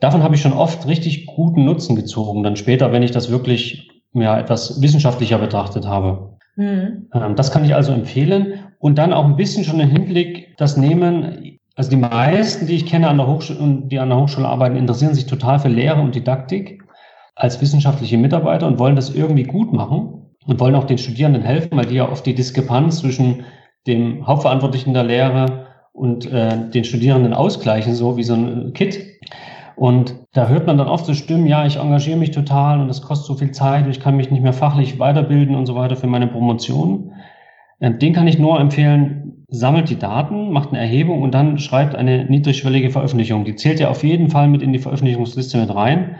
Davon 0.00 0.24
habe 0.24 0.34
ich 0.34 0.40
schon 0.40 0.52
oft 0.52 0.88
richtig 0.88 1.26
guten 1.26 1.64
Nutzen 1.64 1.94
gezogen, 1.94 2.42
dann 2.42 2.56
später, 2.56 2.90
wenn 2.90 3.04
ich 3.04 3.12
das 3.12 3.30
wirklich 3.30 3.90
ja, 4.14 4.38
etwas 4.40 4.82
wissenschaftlicher 4.82 5.38
betrachtet 5.38 5.86
habe. 5.86 6.36
Mhm. 6.56 7.06
Das 7.36 7.52
kann 7.52 7.64
ich 7.64 7.76
also 7.76 7.92
empfehlen. 7.92 8.54
Und 8.80 8.98
dann 8.98 9.12
auch 9.12 9.24
ein 9.24 9.36
bisschen 9.36 9.62
schon 9.62 9.78
den 9.78 9.90
Hinblick, 9.90 10.56
das 10.56 10.76
nehmen, 10.76 11.57
also 11.78 11.90
die 11.90 11.96
meisten, 11.96 12.66
die 12.66 12.74
ich 12.74 12.86
kenne 12.86 13.08
an 13.08 13.18
der 13.18 13.28
Hochschule 13.28 13.60
und 13.60 13.90
die 13.90 14.00
an 14.00 14.08
der 14.08 14.18
Hochschule 14.18 14.48
arbeiten, 14.48 14.74
interessieren 14.74 15.14
sich 15.14 15.26
total 15.26 15.60
für 15.60 15.68
Lehre 15.68 16.00
und 16.00 16.12
Didaktik 16.12 16.82
als 17.36 17.60
wissenschaftliche 17.60 18.18
Mitarbeiter 18.18 18.66
und 18.66 18.80
wollen 18.80 18.96
das 18.96 19.14
irgendwie 19.14 19.44
gut 19.44 19.72
machen 19.72 20.26
und 20.44 20.58
wollen 20.58 20.74
auch 20.74 20.86
den 20.86 20.98
Studierenden 20.98 21.42
helfen, 21.42 21.78
weil 21.78 21.86
die 21.86 21.94
ja 21.94 22.08
oft 22.08 22.26
die 22.26 22.34
Diskrepanz 22.34 22.98
zwischen 22.98 23.44
dem 23.86 24.26
Hauptverantwortlichen 24.26 24.92
der 24.92 25.04
Lehre 25.04 25.68
und 25.92 26.26
äh, 26.26 26.68
den 26.68 26.82
Studierenden 26.82 27.32
ausgleichen, 27.32 27.94
so 27.94 28.16
wie 28.16 28.24
so 28.24 28.34
ein 28.34 28.72
Kit. 28.72 28.98
Und 29.76 30.16
da 30.32 30.48
hört 30.48 30.66
man 30.66 30.78
dann 30.78 30.88
oft 30.88 31.06
so 31.06 31.14
Stimmen, 31.14 31.46
ja, 31.46 31.64
ich 31.64 31.76
engagiere 31.76 32.18
mich 32.18 32.32
total 32.32 32.80
und 32.80 32.90
es 32.90 33.02
kostet 33.02 33.28
so 33.28 33.34
viel 33.36 33.52
Zeit 33.52 33.84
und 33.84 33.92
ich 33.92 34.00
kann 34.00 34.16
mich 34.16 34.32
nicht 34.32 34.42
mehr 34.42 34.52
fachlich 34.52 34.98
weiterbilden 34.98 35.54
und 35.54 35.66
so 35.66 35.76
weiter 35.76 35.94
für 35.94 36.08
meine 36.08 36.26
Promotion. 36.26 37.12
Äh, 37.78 37.92
den 37.94 38.14
kann 38.14 38.26
ich 38.26 38.40
nur 38.40 38.58
empfehlen, 38.58 39.37
sammelt 39.48 39.88
die 39.88 39.98
Daten, 39.98 40.52
macht 40.52 40.70
eine 40.70 40.78
Erhebung 40.78 41.22
und 41.22 41.32
dann 41.32 41.58
schreibt 41.58 41.94
eine 41.94 42.26
niedrigschwellige 42.26 42.90
Veröffentlichung. 42.90 43.44
Die 43.44 43.56
zählt 43.56 43.80
ja 43.80 43.88
auf 43.88 44.04
jeden 44.04 44.30
Fall 44.30 44.48
mit 44.48 44.62
in 44.62 44.72
die 44.72 44.78
Veröffentlichungsliste 44.78 45.58
mit 45.58 45.74
rein. 45.74 46.16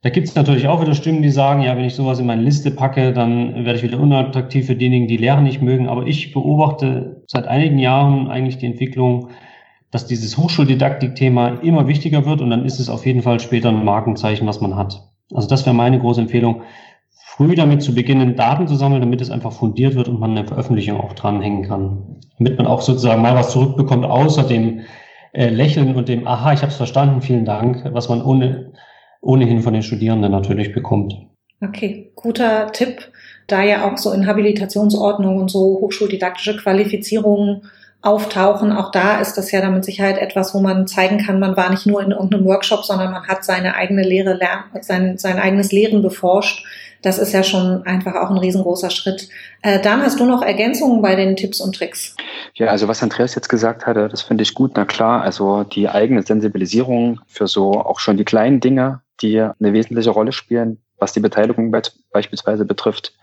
Da 0.00 0.10
gibt 0.10 0.26
es 0.26 0.34
natürlich 0.34 0.66
auch 0.66 0.80
wieder 0.80 0.94
Stimmen, 0.94 1.22
die 1.22 1.30
sagen, 1.30 1.62
ja, 1.62 1.76
wenn 1.76 1.84
ich 1.84 1.94
sowas 1.94 2.18
in 2.18 2.26
meine 2.26 2.42
Liste 2.42 2.72
packe, 2.72 3.12
dann 3.12 3.64
werde 3.64 3.78
ich 3.78 3.84
wieder 3.84 4.00
unattraktiv 4.00 4.66
für 4.66 4.74
diejenigen, 4.74 5.06
die 5.06 5.18
Lehre 5.18 5.42
nicht 5.42 5.62
mögen. 5.62 5.88
Aber 5.88 6.06
ich 6.06 6.32
beobachte 6.32 7.22
seit 7.28 7.46
einigen 7.46 7.78
Jahren 7.78 8.28
eigentlich 8.28 8.58
die 8.58 8.66
Entwicklung, 8.66 9.28
dass 9.92 10.06
dieses 10.06 10.38
Hochschuldidaktik-Thema 10.38 11.60
immer 11.62 11.86
wichtiger 11.86 12.24
wird 12.24 12.40
und 12.40 12.50
dann 12.50 12.64
ist 12.64 12.80
es 12.80 12.88
auf 12.88 13.06
jeden 13.06 13.22
Fall 13.22 13.38
später 13.38 13.68
ein 13.68 13.84
Markenzeichen, 13.84 14.48
was 14.48 14.60
man 14.60 14.74
hat. 14.74 15.08
Also 15.32 15.46
das 15.46 15.66
wäre 15.66 15.76
meine 15.76 16.00
große 16.00 16.22
Empfehlung 16.22 16.62
früh 17.36 17.54
damit 17.54 17.82
zu 17.82 17.94
beginnen, 17.94 18.36
Daten 18.36 18.68
zu 18.68 18.76
sammeln, 18.76 19.00
damit 19.00 19.22
es 19.22 19.30
einfach 19.30 19.52
fundiert 19.52 19.94
wird 19.94 20.08
und 20.08 20.20
man 20.20 20.32
eine 20.32 20.46
Veröffentlichung 20.46 21.00
auch 21.00 21.14
dranhängen 21.14 21.66
kann. 21.66 22.20
Damit 22.38 22.58
man 22.58 22.66
auch 22.66 22.82
sozusagen 22.82 23.22
mal 23.22 23.34
was 23.34 23.52
zurückbekommt, 23.52 24.04
außer 24.04 24.42
dem 24.42 24.80
äh, 25.32 25.48
Lächeln 25.48 25.94
und 25.94 26.08
dem 26.08 26.26
Aha, 26.26 26.52
ich 26.52 26.60
habe 26.60 26.70
es 26.70 26.76
verstanden, 26.76 27.22
vielen 27.22 27.46
Dank, 27.46 27.88
was 27.92 28.10
man 28.10 28.22
ohne, 28.22 28.72
ohnehin 29.22 29.62
von 29.62 29.72
den 29.72 29.82
Studierenden 29.82 30.30
natürlich 30.30 30.74
bekommt. 30.74 31.16
Okay, 31.62 32.12
guter 32.16 32.70
Tipp, 32.72 33.10
da 33.46 33.62
ja 33.62 33.90
auch 33.90 33.96
so 33.96 34.12
in 34.12 34.26
Habilitationsordnung 34.26 35.38
und 35.38 35.50
so 35.50 35.78
hochschuldidaktische 35.80 36.56
Qualifizierungen 36.58 37.62
auftauchen. 38.02 38.72
Auch 38.72 38.90
da 38.90 39.20
ist 39.20 39.34
das 39.34 39.50
ja 39.52 39.60
dann 39.60 39.74
mit 39.74 39.84
Sicherheit 39.84 40.18
etwas, 40.18 40.54
wo 40.54 40.60
man 40.60 40.86
zeigen 40.86 41.18
kann, 41.18 41.40
man 41.40 41.56
war 41.56 41.70
nicht 41.70 41.86
nur 41.86 42.02
in 42.02 42.10
irgendeinem 42.10 42.44
Workshop, 42.44 42.84
sondern 42.84 43.12
man 43.12 43.26
hat 43.26 43.44
seine 43.44 43.74
eigene 43.76 44.02
Lehre, 44.02 44.38
sein, 44.80 45.18
sein 45.18 45.38
eigenes 45.38 45.72
Lehren 45.72 46.02
beforscht 46.02 46.64
das 47.02 47.18
ist 47.18 47.32
ja 47.32 47.42
schon 47.42 47.82
einfach 47.84 48.14
auch 48.14 48.30
ein 48.30 48.38
riesengroßer 48.38 48.90
Schritt. 48.90 49.28
Äh, 49.60 49.80
dann 49.80 50.02
hast 50.02 50.20
du 50.20 50.24
noch 50.24 50.40
Ergänzungen 50.40 51.02
bei 51.02 51.16
den 51.16 51.36
Tipps 51.36 51.60
und 51.60 51.74
Tricks. 51.74 52.16
Ja, 52.54 52.68
also 52.68 52.88
was 52.88 53.02
Andreas 53.02 53.34
jetzt 53.34 53.48
gesagt 53.48 53.86
hatte, 53.86 54.08
das 54.08 54.22
finde 54.22 54.42
ich 54.42 54.54
gut. 54.54 54.72
Na 54.76 54.84
klar, 54.84 55.20
also 55.20 55.64
die 55.64 55.88
eigene 55.88 56.22
Sensibilisierung 56.22 57.20
für 57.26 57.48
so 57.48 57.72
auch 57.72 57.98
schon 57.98 58.16
die 58.16 58.24
kleinen 58.24 58.60
Dinge, 58.60 59.02
die 59.20 59.40
eine 59.40 59.72
wesentliche 59.72 60.10
Rolle 60.10 60.32
spielen, 60.32 60.78
was 60.98 61.12
die 61.12 61.20
Beteiligung 61.20 61.74
beispielsweise 62.12 62.64
betrifft. 62.64 63.14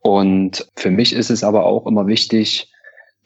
Und 0.00 0.66
für 0.74 0.90
mich 0.90 1.14
ist 1.14 1.30
es 1.30 1.44
aber 1.44 1.64
auch 1.64 1.86
immer 1.86 2.06
wichtig, 2.06 2.71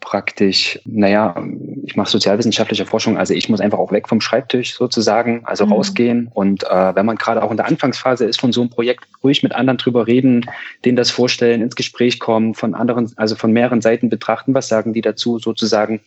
praktisch, 0.07 0.79
naja, 0.85 1.35
ich 1.83 1.97
mache 1.97 2.09
sozialwissenschaftliche 2.09 2.85
Forschung, 2.85 3.17
also 3.17 3.33
ich 3.33 3.49
muss 3.49 3.59
einfach 3.59 3.77
auch 3.77 3.91
weg 3.91 4.07
vom 4.07 4.21
Schreibtisch 4.21 4.73
sozusagen, 4.73 5.41
also 5.43 5.65
mhm. 5.65 5.73
rausgehen. 5.73 6.31
Und 6.33 6.63
äh, 6.63 6.95
wenn 6.95 7.05
man 7.05 7.17
gerade 7.17 7.43
auch 7.43 7.51
in 7.51 7.57
der 7.57 7.65
Anfangsphase 7.65 8.23
ist 8.23 8.39
von 8.39 8.53
so 8.53 8.61
einem 8.61 8.69
Projekt, 8.69 9.03
ruhig 9.21 9.43
mit 9.43 9.53
anderen 9.53 9.77
drüber 9.77 10.07
reden, 10.07 10.45
denen 10.85 10.95
das 10.95 11.11
vorstellen, 11.11 11.61
ins 11.61 11.75
Gespräch 11.75 12.21
kommen, 12.21 12.53
von 12.53 12.73
anderen, 12.73 13.11
also 13.17 13.35
von 13.35 13.51
mehreren 13.51 13.81
Seiten 13.81 14.07
betrachten, 14.07 14.53
was 14.53 14.69
sagen 14.69 14.93
die 14.93 15.01
dazu 15.01 15.39
sozusagen, 15.39 15.99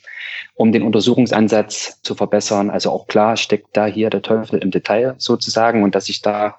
um 0.55 0.73
den 0.73 0.83
Untersuchungsansatz 0.83 2.01
zu 2.01 2.15
verbessern. 2.15 2.71
Also 2.71 2.91
auch 2.93 3.07
klar 3.07 3.37
steckt 3.37 3.77
da 3.77 3.85
hier 3.85 4.09
der 4.09 4.23
Teufel 4.23 4.61
im 4.61 4.71
Detail 4.71 5.15
sozusagen 5.19 5.83
und 5.83 5.95
dass 5.95 6.09
ich 6.09 6.23
da 6.23 6.57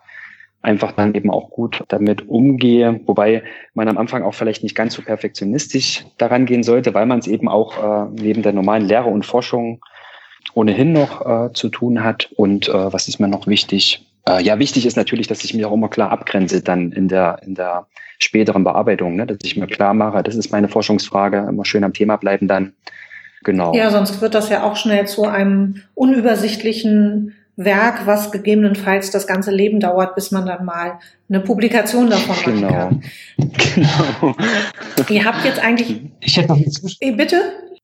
einfach 0.61 0.91
dann 0.91 1.15
eben 1.15 1.31
auch 1.31 1.49
gut 1.49 1.83
damit 1.87 2.27
umgehe, 2.27 2.99
wobei 3.05 3.43
man 3.73 3.87
am 3.87 3.97
Anfang 3.97 4.23
auch 4.23 4.33
vielleicht 4.33 4.63
nicht 4.63 4.75
ganz 4.75 4.93
so 4.93 5.01
perfektionistisch 5.01 6.05
daran 6.17 6.45
gehen 6.45 6.63
sollte, 6.63 6.93
weil 6.93 7.05
man 7.05 7.19
es 7.19 7.27
eben 7.27 7.47
auch 7.47 7.77
äh, 7.77 8.09
neben 8.11 8.43
der 8.43 8.53
normalen 8.53 8.85
Lehre 8.85 9.09
und 9.09 9.25
Forschung 9.25 9.81
ohnehin 10.53 10.93
noch 10.93 11.25
äh, 11.25 11.53
zu 11.53 11.69
tun 11.69 12.03
hat. 12.03 12.29
Und 12.35 12.69
äh, 12.69 12.93
was 12.93 13.07
ist 13.07 13.19
mir 13.19 13.27
noch 13.27 13.47
wichtig? 13.47 14.05
Äh, 14.27 14.43
ja, 14.43 14.59
wichtig 14.59 14.85
ist 14.85 14.97
natürlich, 14.97 15.27
dass 15.27 15.43
ich 15.43 15.53
mir 15.53 15.67
auch 15.67 15.73
immer 15.73 15.89
klar 15.89 16.11
abgrenze 16.11 16.61
dann 16.61 16.91
in 16.91 17.07
der, 17.07 17.39
in 17.43 17.55
der 17.55 17.87
späteren 18.19 18.63
Bearbeitung, 18.63 19.15
ne? 19.15 19.25
dass 19.25 19.39
ich 19.43 19.57
mir 19.57 19.67
klar 19.67 19.93
mache, 19.93 20.21
das 20.21 20.35
ist 20.35 20.51
meine 20.51 20.67
Forschungsfrage, 20.67 21.47
immer 21.49 21.65
schön 21.65 21.83
am 21.83 21.93
Thema 21.93 22.17
bleiben 22.17 22.47
dann. 22.47 22.73
Genau. 23.43 23.73
Ja, 23.73 23.89
sonst 23.89 24.21
wird 24.21 24.35
das 24.35 24.49
ja 24.49 24.63
auch 24.63 24.75
schnell 24.75 25.07
zu 25.07 25.25
einem 25.25 25.81
unübersichtlichen 25.95 27.33
Werk, 27.55 28.05
was 28.05 28.31
gegebenenfalls 28.31 29.11
das 29.11 29.27
ganze 29.27 29.51
Leben 29.51 29.79
dauert, 29.79 30.15
bis 30.15 30.31
man 30.31 30.45
dann 30.45 30.65
mal 30.65 30.99
eine 31.29 31.41
Publikation 31.41 32.09
davon 32.09 32.35
genau. 32.43 32.69
machen 32.69 33.01
kann. 33.37 33.61
Genau. 33.75 34.35
Ihr 35.09 35.25
habt 35.25 35.45
jetzt 35.45 35.59
eigentlich. 35.59 36.01
Ich 36.21 36.37
hätte 36.37 36.49
noch 36.49 36.57
eine 36.57 37.15
Bitte? 37.15 37.41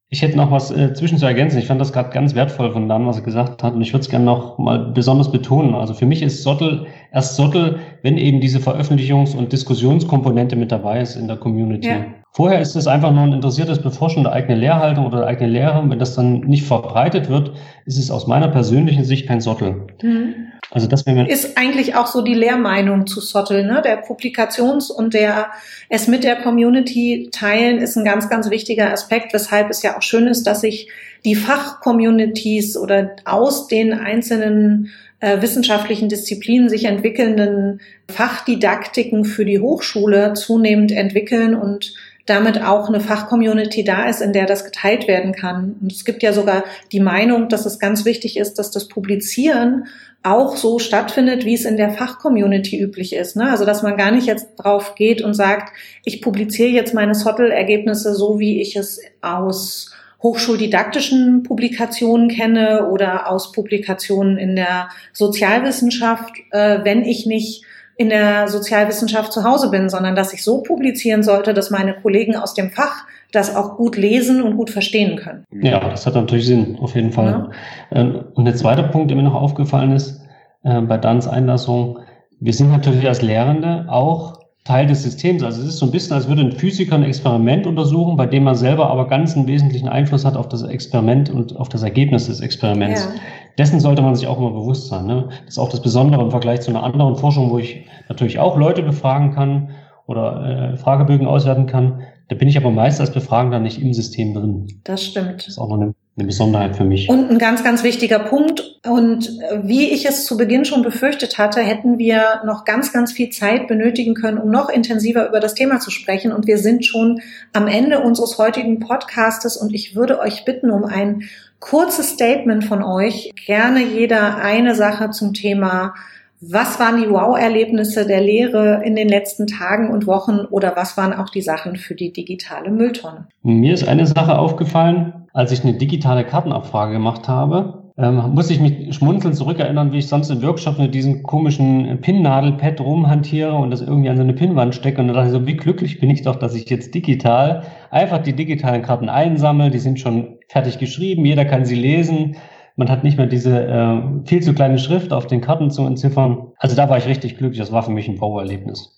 Ich 0.10 0.22
hätte 0.22 0.38
noch 0.38 0.52
was 0.52 0.72
äh, 0.72 0.94
zwischen 0.94 1.18
zu 1.18 1.26
ergänzen. 1.26 1.60
Ich 1.60 1.68
fand 1.68 1.82
das 1.82 1.92
gerade 1.92 2.12
ganz 2.12 2.34
wertvoll 2.34 2.72
von 2.72 2.88
Dan, 2.88 3.06
was 3.06 3.18
er 3.18 3.24
gesagt 3.24 3.62
hat. 3.62 3.74
Und 3.74 3.82
ich 3.82 3.92
würde 3.92 4.04
es 4.04 4.10
gerne 4.10 4.24
noch 4.24 4.58
mal 4.58 4.92
besonders 4.94 5.30
betonen. 5.32 5.76
Also 5.76 5.94
für 5.94 6.06
mich 6.06 6.22
ist 6.22 6.44
Sottel 6.44 6.88
erst 7.12 7.36
Sottel, 7.36 7.80
wenn 8.04 8.18
eben 8.18 8.40
diese 8.40 8.60
Veröffentlichungs- 8.60 9.36
und 9.36 9.52
Diskussionskomponente 9.52 10.56
mit 10.56 10.72
dabei 10.72 11.02
ist 11.02 11.18
in 11.18 11.28
der 11.28 11.36
Community. 11.36 11.90
Ja. 11.90 12.06
Vorher 12.38 12.62
ist 12.62 12.76
es 12.76 12.86
einfach 12.86 13.12
nur 13.12 13.24
ein 13.24 13.34
interessiertes 13.34 13.82
Beforschen 13.82 14.22
der 14.22 14.32
eigenen 14.32 14.60
Lehrhaltung 14.60 15.08
oder 15.08 15.22
der 15.22 15.28
eigenen 15.28 15.54
Lehre. 15.54 15.84
Wenn 15.90 15.98
das 15.98 16.14
dann 16.14 16.42
nicht 16.42 16.66
verbreitet 16.68 17.30
wird, 17.30 17.54
ist 17.86 17.98
es 17.98 18.12
aus 18.12 18.28
meiner 18.28 18.48
persönlichen 18.48 19.04
Sicht 19.06 19.28
kein 19.28 19.42
Sottel. 19.42 19.88
Mhm. 20.04 20.52
Also 20.70 20.86
das 20.86 21.02
ist 21.02 21.58
eigentlich 21.58 21.96
auch 21.96 22.06
so 22.06 22.22
die 22.22 22.36
Lehrmeinung 22.36 23.08
zu 23.08 23.22
Sottel, 23.22 23.66
ne? 23.66 23.82
Der 23.84 24.04
Publikations- 24.04 24.92
und 24.92 25.16
der 25.16 25.48
es 25.90 26.08
mit 26.08 26.24
der 26.24 26.36
Community 26.36 27.30
teilen 27.32 27.80
ist 27.80 27.98
ein 27.98 28.06
ganz, 28.06 28.30
ganz 28.30 28.52
wichtiger 28.52 28.94
Aspekt, 28.94 29.34
weshalb 29.34 29.72
es 29.72 29.82
ja 29.82 29.98
auch 29.98 30.04
schön 30.04 30.28
ist, 30.28 30.46
dass 30.46 30.62
sich 30.62 30.90
die 31.26 31.34
Fachcommunities 31.34 32.78
oder 32.78 33.16
aus 33.26 33.68
den 33.68 33.94
einzelnen 33.94 34.92
äh, 35.22 35.42
wissenschaftlichen 35.42 36.10
Disziplinen 36.10 36.70
sich 36.70 36.86
entwickelnden 36.86 37.82
Fachdidaktiken 38.08 39.26
für 39.26 39.46
die 39.46 39.60
Hochschule 39.60 40.34
zunehmend 40.34 40.92
entwickeln 40.92 41.56
und 41.56 41.96
damit 42.28 42.62
auch 42.62 42.90
eine 42.90 43.00
Fachcommunity 43.00 43.84
da 43.84 44.08
ist, 44.08 44.22
in 44.22 44.34
der 44.34 44.46
das 44.46 44.66
geteilt 44.66 45.08
werden 45.08 45.32
kann. 45.32 45.78
Und 45.82 45.92
es 45.92 46.06
gibt 46.06 46.22
ja 46.22 46.34
sogar 46.34 46.64
die 46.92 47.00
Meinung, 47.00 47.50
dass 47.50 47.66
es 47.66 47.80
ganz 47.80 48.06
wichtig 48.06 48.38
ist, 48.38 48.60
dass 48.60 48.70
das 48.70 48.88
Publizieren 48.88 49.88
auch 50.24 50.58
so 50.58 50.78
stattfindet, 50.78 51.46
wie 51.46 51.54
es 51.54 51.64
in 51.64 51.78
der 51.78 51.92
Fachcommunity 51.92 52.80
üblich 52.80 53.14
ist. 53.14 53.38
Ne? 53.38 53.50
Also 53.50 53.66
dass 53.66 53.82
man 53.82 53.96
gar 53.98 54.12
nicht 54.12 54.28
jetzt 54.28 54.56
drauf 54.58 54.96
geht 54.96 55.22
und 55.22 55.34
sagt, 55.34 55.72
ich 56.04 56.22
publiziere 56.22 56.70
jetzt 56.70 56.94
meine 56.94 57.16
SOTL-Ergebnisse 57.16 58.14
so, 58.14 58.40
wie 58.40 58.62
ich 58.62 58.76
es 58.76 59.00
aus 59.22 59.94
hochschuldidaktischen 60.22 61.44
Publikationen 61.44 62.28
kenne 62.28 62.90
oder 62.90 63.30
aus 63.30 63.52
Publikationen 63.52 64.38
in 64.38 64.56
der 64.56 64.90
Sozialwissenschaft, 65.14 66.34
äh, 66.52 66.80
wenn 66.84 67.04
ich 67.04 67.26
nicht 67.26 67.64
in 67.98 68.10
der 68.10 68.48
Sozialwissenschaft 68.48 69.34
zu 69.34 69.44
Hause 69.44 69.72
bin, 69.72 69.90
sondern 69.90 70.16
dass 70.16 70.32
ich 70.32 70.44
so 70.44 70.62
publizieren 70.62 71.24
sollte, 71.24 71.54
dass 71.54 71.72
meine 71.72 71.96
Kollegen 71.96 72.36
aus 72.36 72.54
dem 72.54 72.70
Fach 72.70 73.06
das 73.32 73.56
auch 73.56 73.76
gut 73.76 73.98
lesen 73.98 74.42
und 74.42 74.56
gut 74.56 74.70
verstehen 74.70 75.18
können. 75.18 75.44
Ja, 75.52 75.80
das 75.90 76.06
hat 76.06 76.16
natürlich 76.16 76.46
Sinn, 76.46 76.78
auf 76.80 76.96
jeden 76.96 77.12
Fall. 77.12 77.50
Ja. 77.92 78.00
Ähm, 78.00 78.26
und 78.36 78.46
der 78.46 78.56
zweite 78.56 78.84
Punkt, 78.84 79.10
der 79.10 79.18
mir 79.18 79.24
noch 79.24 79.34
aufgefallen 79.34 79.92
ist, 79.92 80.22
äh, 80.64 80.80
bei 80.82 80.98
Dans 80.98 81.28
Einlassung, 81.28 82.00
wir 82.40 82.54
sind 82.54 82.70
natürlich 82.72 83.08
als 83.08 83.22
Lehrende 83.22 83.86
auch 83.90 84.38
Teil 84.64 84.86
des 84.86 85.02
Systems. 85.04 85.44
Also 85.44 85.62
es 85.62 85.68
ist 85.70 85.78
so 85.78 85.86
ein 85.86 85.92
bisschen, 85.92 86.14
als 86.14 86.28
würde 86.28 86.42
ein 86.42 86.52
Physiker 86.52 86.96
ein 86.96 87.04
Experiment 87.04 87.66
untersuchen, 87.66 88.18
bei 88.18 88.26
dem 88.26 88.44
man 88.44 88.56
selber 88.56 88.90
aber 88.90 89.08
ganz 89.08 89.36
einen 89.36 89.48
wesentlichen 89.48 89.88
Einfluss 89.88 90.26
hat 90.26 90.36
auf 90.36 90.50
das 90.50 90.64
Experiment 90.64 91.30
und 91.30 91.56
auf 91.56 91.70
das 91.70 91.84
Ergebnis 91.84 92.28
des 92.28 92.42
Experiments. 92.42 93.06
Ja. 93.06 93.22
Dessen 93.58 93.80
sollte 93.80 94.02
man 94.02 94.16
sich 94.16 94.28
auch 94.28 94.38
immer 94.38 94.52
bewusst 94.52 94.88
sein. 94.88 95.06
Ne? 95.06 95.30
Das 95.46 95.56
ist 95.56 95.58
auch 95.58 95.70
das 95.70 95.82
Besondere 95.82 96.22
im 96.22 96.32
Vergleich 96.32 96.62
zu 96.62 96.70
einer 96.70 96.84
anderen 96.84 97.16
Forschung, 97.16 97.50
wo 97.50 97.58
ich 97.58 97.86
natürlich 98.08 98.40
auch 98.40 98.58
Leute 98.58 98.84
befragen 98.84 99.34
kann 99.34 99.72
oder 100.06 100.74
äh, 100.74 100.78
Fragebögen 100.78 101.28
auswerten 101.28 101.66
kann. 101.66 102.02
Da 102.30 102.36
bin 102.36 102.48
ich 102.48 102.58
aber 102.58 102.72
meist 102.72 103.00
als 103.00 103.12
Befragender 103.12 103.60
nicht 103.60 103.82
im 103.82 103.94
System 103.94 104.34
drin. 104.34 104.68
Das 104.84 105.04
stimmt. 105.04 105.40
Das 105.40 105.48
ist 105.48 105.58
auch 105.58 105.70
noch 105.70 105.80
eine 105.80 105.94
eine 106.18 106.26
Besonderheit 106.26 106.76
für 106.76 106.84
mich. 106.84 107.10
Und 107.10 107.30
ein 107.30 107.38
ganz, 107.38 107.64
ganz 107.64 107.84
wichtiger 107.84 108.18
Punkt. 108.18 108.80
Und 108.88 109.30
wie 109.62 109.92
ich 109.92 110.08
es 110.08 110.26
zu 110.26 110.36
Beginn 110.36 110.66
schon 110.66 110.82
befürchtet 110.82 111.38
hatte, 111.38 111.62
hätten 111.62 112.00
wir 112.00 112.42
noch 112.44 112.66
ganz, 112.66 112.92
ganz 112.92 113.12
viel 113.12 113.30
Zeit 113.30 113.68
benötigen 113.68 114.16
können, 114.16 114.40
um 114.40 114.50
noch 114.50 114.70
intensiver 114.70 115.28
über 115.28 115.40
das 115.40 115.54
Thema 115.54 115.80
zu 115.80 115.92
sprechen. 115.92 116.32
Und 116.32 116.48
wir 116.48 116.58
sind 116.58 116.86
schon 116.86 117.22
am 117.54 117.68
Ende 117.68 118.00
unseres 118.00 118.40
heutigen 118.40 118.80
Podcastes 118.80 119.58
und 119.58 119.76
ich 119.76 119.96
würde 119.96 120.20
euch 120.20 120.44
bitten 120.44 120.72
um 120.72 120.86
ein 120.86 121.24
kurzes 121.60 122.12
Statement 122.12 122.66
von 122.66 122.84
euch. 122.84 123.32
Gerne 123.46 123.84
jeder 123.84 124.38
eine 124.38 124.76
Sache 124.76 125.10
zum 125.12 125.34
Thema 125.34 125.94
was 126.40 126.80
waren 126.80 127.02
die 127.02 127.10
Wow-Erlebnisse 127.10 128.06
der 128.06 128.22
Lehre 128.22 128.84
in 128.84 128.96
den 128.96 129.10
letzten 129.10 129.48
Tagen 129.48 129.90
und 129.90 130.06
Wochen 130.06 130.42
oder 130.52 130.76
was 130.76 130.96
waren 130.96 131.14
auch 131.14 131.30
die 131.30 131.42
Sachen 131.42 131.78
für 131.78 131.96
die 131.96 132.14
digitale 132.14 132.70
Mülltonne? 132.70 133.28
Mir 133.42 133.74
ist 133.74 133.88
eine 133.88 134.06
Sache 134.06 134.38
aufgefallen, 134.38 135.26
als 135.34 135.52
ich 135.52 135.64
eine 135.64 135.74
digitale 135.74 136.24
Kartenabfrage 136.24 136.94
gemacht 136.94 137.28
habe. 137.28 137.82
Ähm, 137.98 138.36
muss 138.36 138.52
ich 138.52 138.60
mich 138.60 138.96
schmunzeln 138.96 139.34
zurückerinnern, 139.34 139.92
wie 139.92 139.98
ich 139.98 140.08
sonst 140.08 140.30
in 140.30 140.44
Workshops 140.44 140.78
mit 140.78 140.94
diesem 140.94 141.24
komischen 141.24 142.00
Pinnadelpad 142.02 142.82
rumhantiere 142.82 143.56
und 143.56 143.72
das 143.72 143.82
irgendwie 143.82 144.10
an 144.10 144.18
so 144.18 144.22
eine 144.22 144.34
Pinnwand 144.34 144.76
stecke. 144.76 145.02
Und 145.02 145.08
da 145.08 145.16
dachte 145.16 145.30
ich 145.30 145.34
so, 145.34 145.48
wie 145.48 145.58
glücklich 145.58 146.00
bin 146.00 146.12
ich 146.12 146.22
doch, 146.22 146.36
dass 146.36 146.54
ich 146.54 146.70
jetzt 146.70 146.94
digital 146.94 147.64
einfach 147.90 148.20
die 148.20 148.34
digitalen 148.34 148.84
Karten 148.84 149.10
einsammle. 149.10 149.72
Die 149.72 149.80
sind 149.80 150.00
schon 150.00 150.37
fertig 150.48 150.78
geschrieben, 150.78 151.26
jeder 151.26 151.46
kann 151.46 151.66
sie 151.66 151.76
lesen. 151.76 152.38
Man 152.76 152.90
hat 152.90 153.04
nicht 153.04 153.18
mehr 153.18 153.28
diese 153.28 153.60
äh, 153.60 154.28
viel 154.28 154.42
zu 154.42 154.54
kleine 154.54 154.78
Schrift 154.78 155.12
auf 155.12 155.28
den 155.28 155.42
Karten 155.42 155.72
zu 155.72 155.86
entziffern. 155.86 156.52
Also 156.58 156.76
da 156.76 156.90
war 156.90 156.98
ich 156.98 157.08
richtig 157.08 157.38
glücklich. 157.38 157.60
Das 157.60 157.72
war 157.72 157.84
für 157.84 157.92
mich 157.92 158.08
ein 158.08 158.18
Power-Erlebnis. 158.18 158.96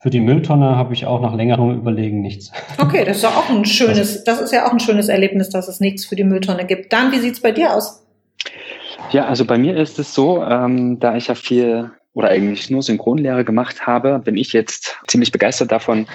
Für 0.00 0.10
die 0.10 0.20
Mülltonne 0.20 0.76
habe 0.76 0.94
ich 0.94 1.06
auch 1.06 1.20
nach 1.20 1.34
längerem 1.34 1.78
Überlegen 1.78 2.20
nichts. 2.20 2.50
Okay, 2.78 3.04
das 3.04 3.18
ist 3.18 3.22
ja 3.22 3.30
auch 3.30 3.48
ein 3.48 3.64
schönes, 3.64 4.24
das 4.24 4.40
ist 4.40 4.52
ja 4.52 4.66
auch 4.66 4.72
ein 4.72 4.80
schönes 4.80 5.08
Erlebnis, 5.08 5.48
dass 5.48 5.68
es 5.68 5.78
nichts 5.78 6.04
für 6.04 6.16
die 6.16 6.24
Mülltonne 6.24 6.66
gibt. 6.66 6.92
Dan, 6.92 7.12
wie 7.12 7.18
sieht's 7.18 7.40
bei 7.40 7.52
dir 7.52 7.74
aus? 7.74 8.04
Ja, 9.12 9.26
also 9.26 9.44
bei 9.44 9.58
mir 9.58 9.76
ist 9.76 9.98
es 9.98 10.12
so, 10.12 10.42
ähm, 10.42 10.98
da 10.98 11.16
ich 11.16 11.28
ja 11.28 11.34
viel 11.34 11.90
oder 12.14 12.28
eigentlich 12.28 12.68
nur 12.68 12.82
Synchronlehre 12.82 13.44
gemacht 13.44 13.86
habe, 13.86 14.18
bin 14.18 14.36
ich 14.36 14.52
jetzt 14.52 14.98
ziemlich 15.06 15.32
begeistert 15.32 15.72
davon, 15.72 16.06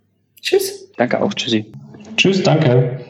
Tschüss. 0.41 0.91
Danke 0.97 1.23
auch. 1.23 1.35
Tschüssi. 1.35 1.71
Tschüss, 2.17 2.43
danke. 2.43 3.04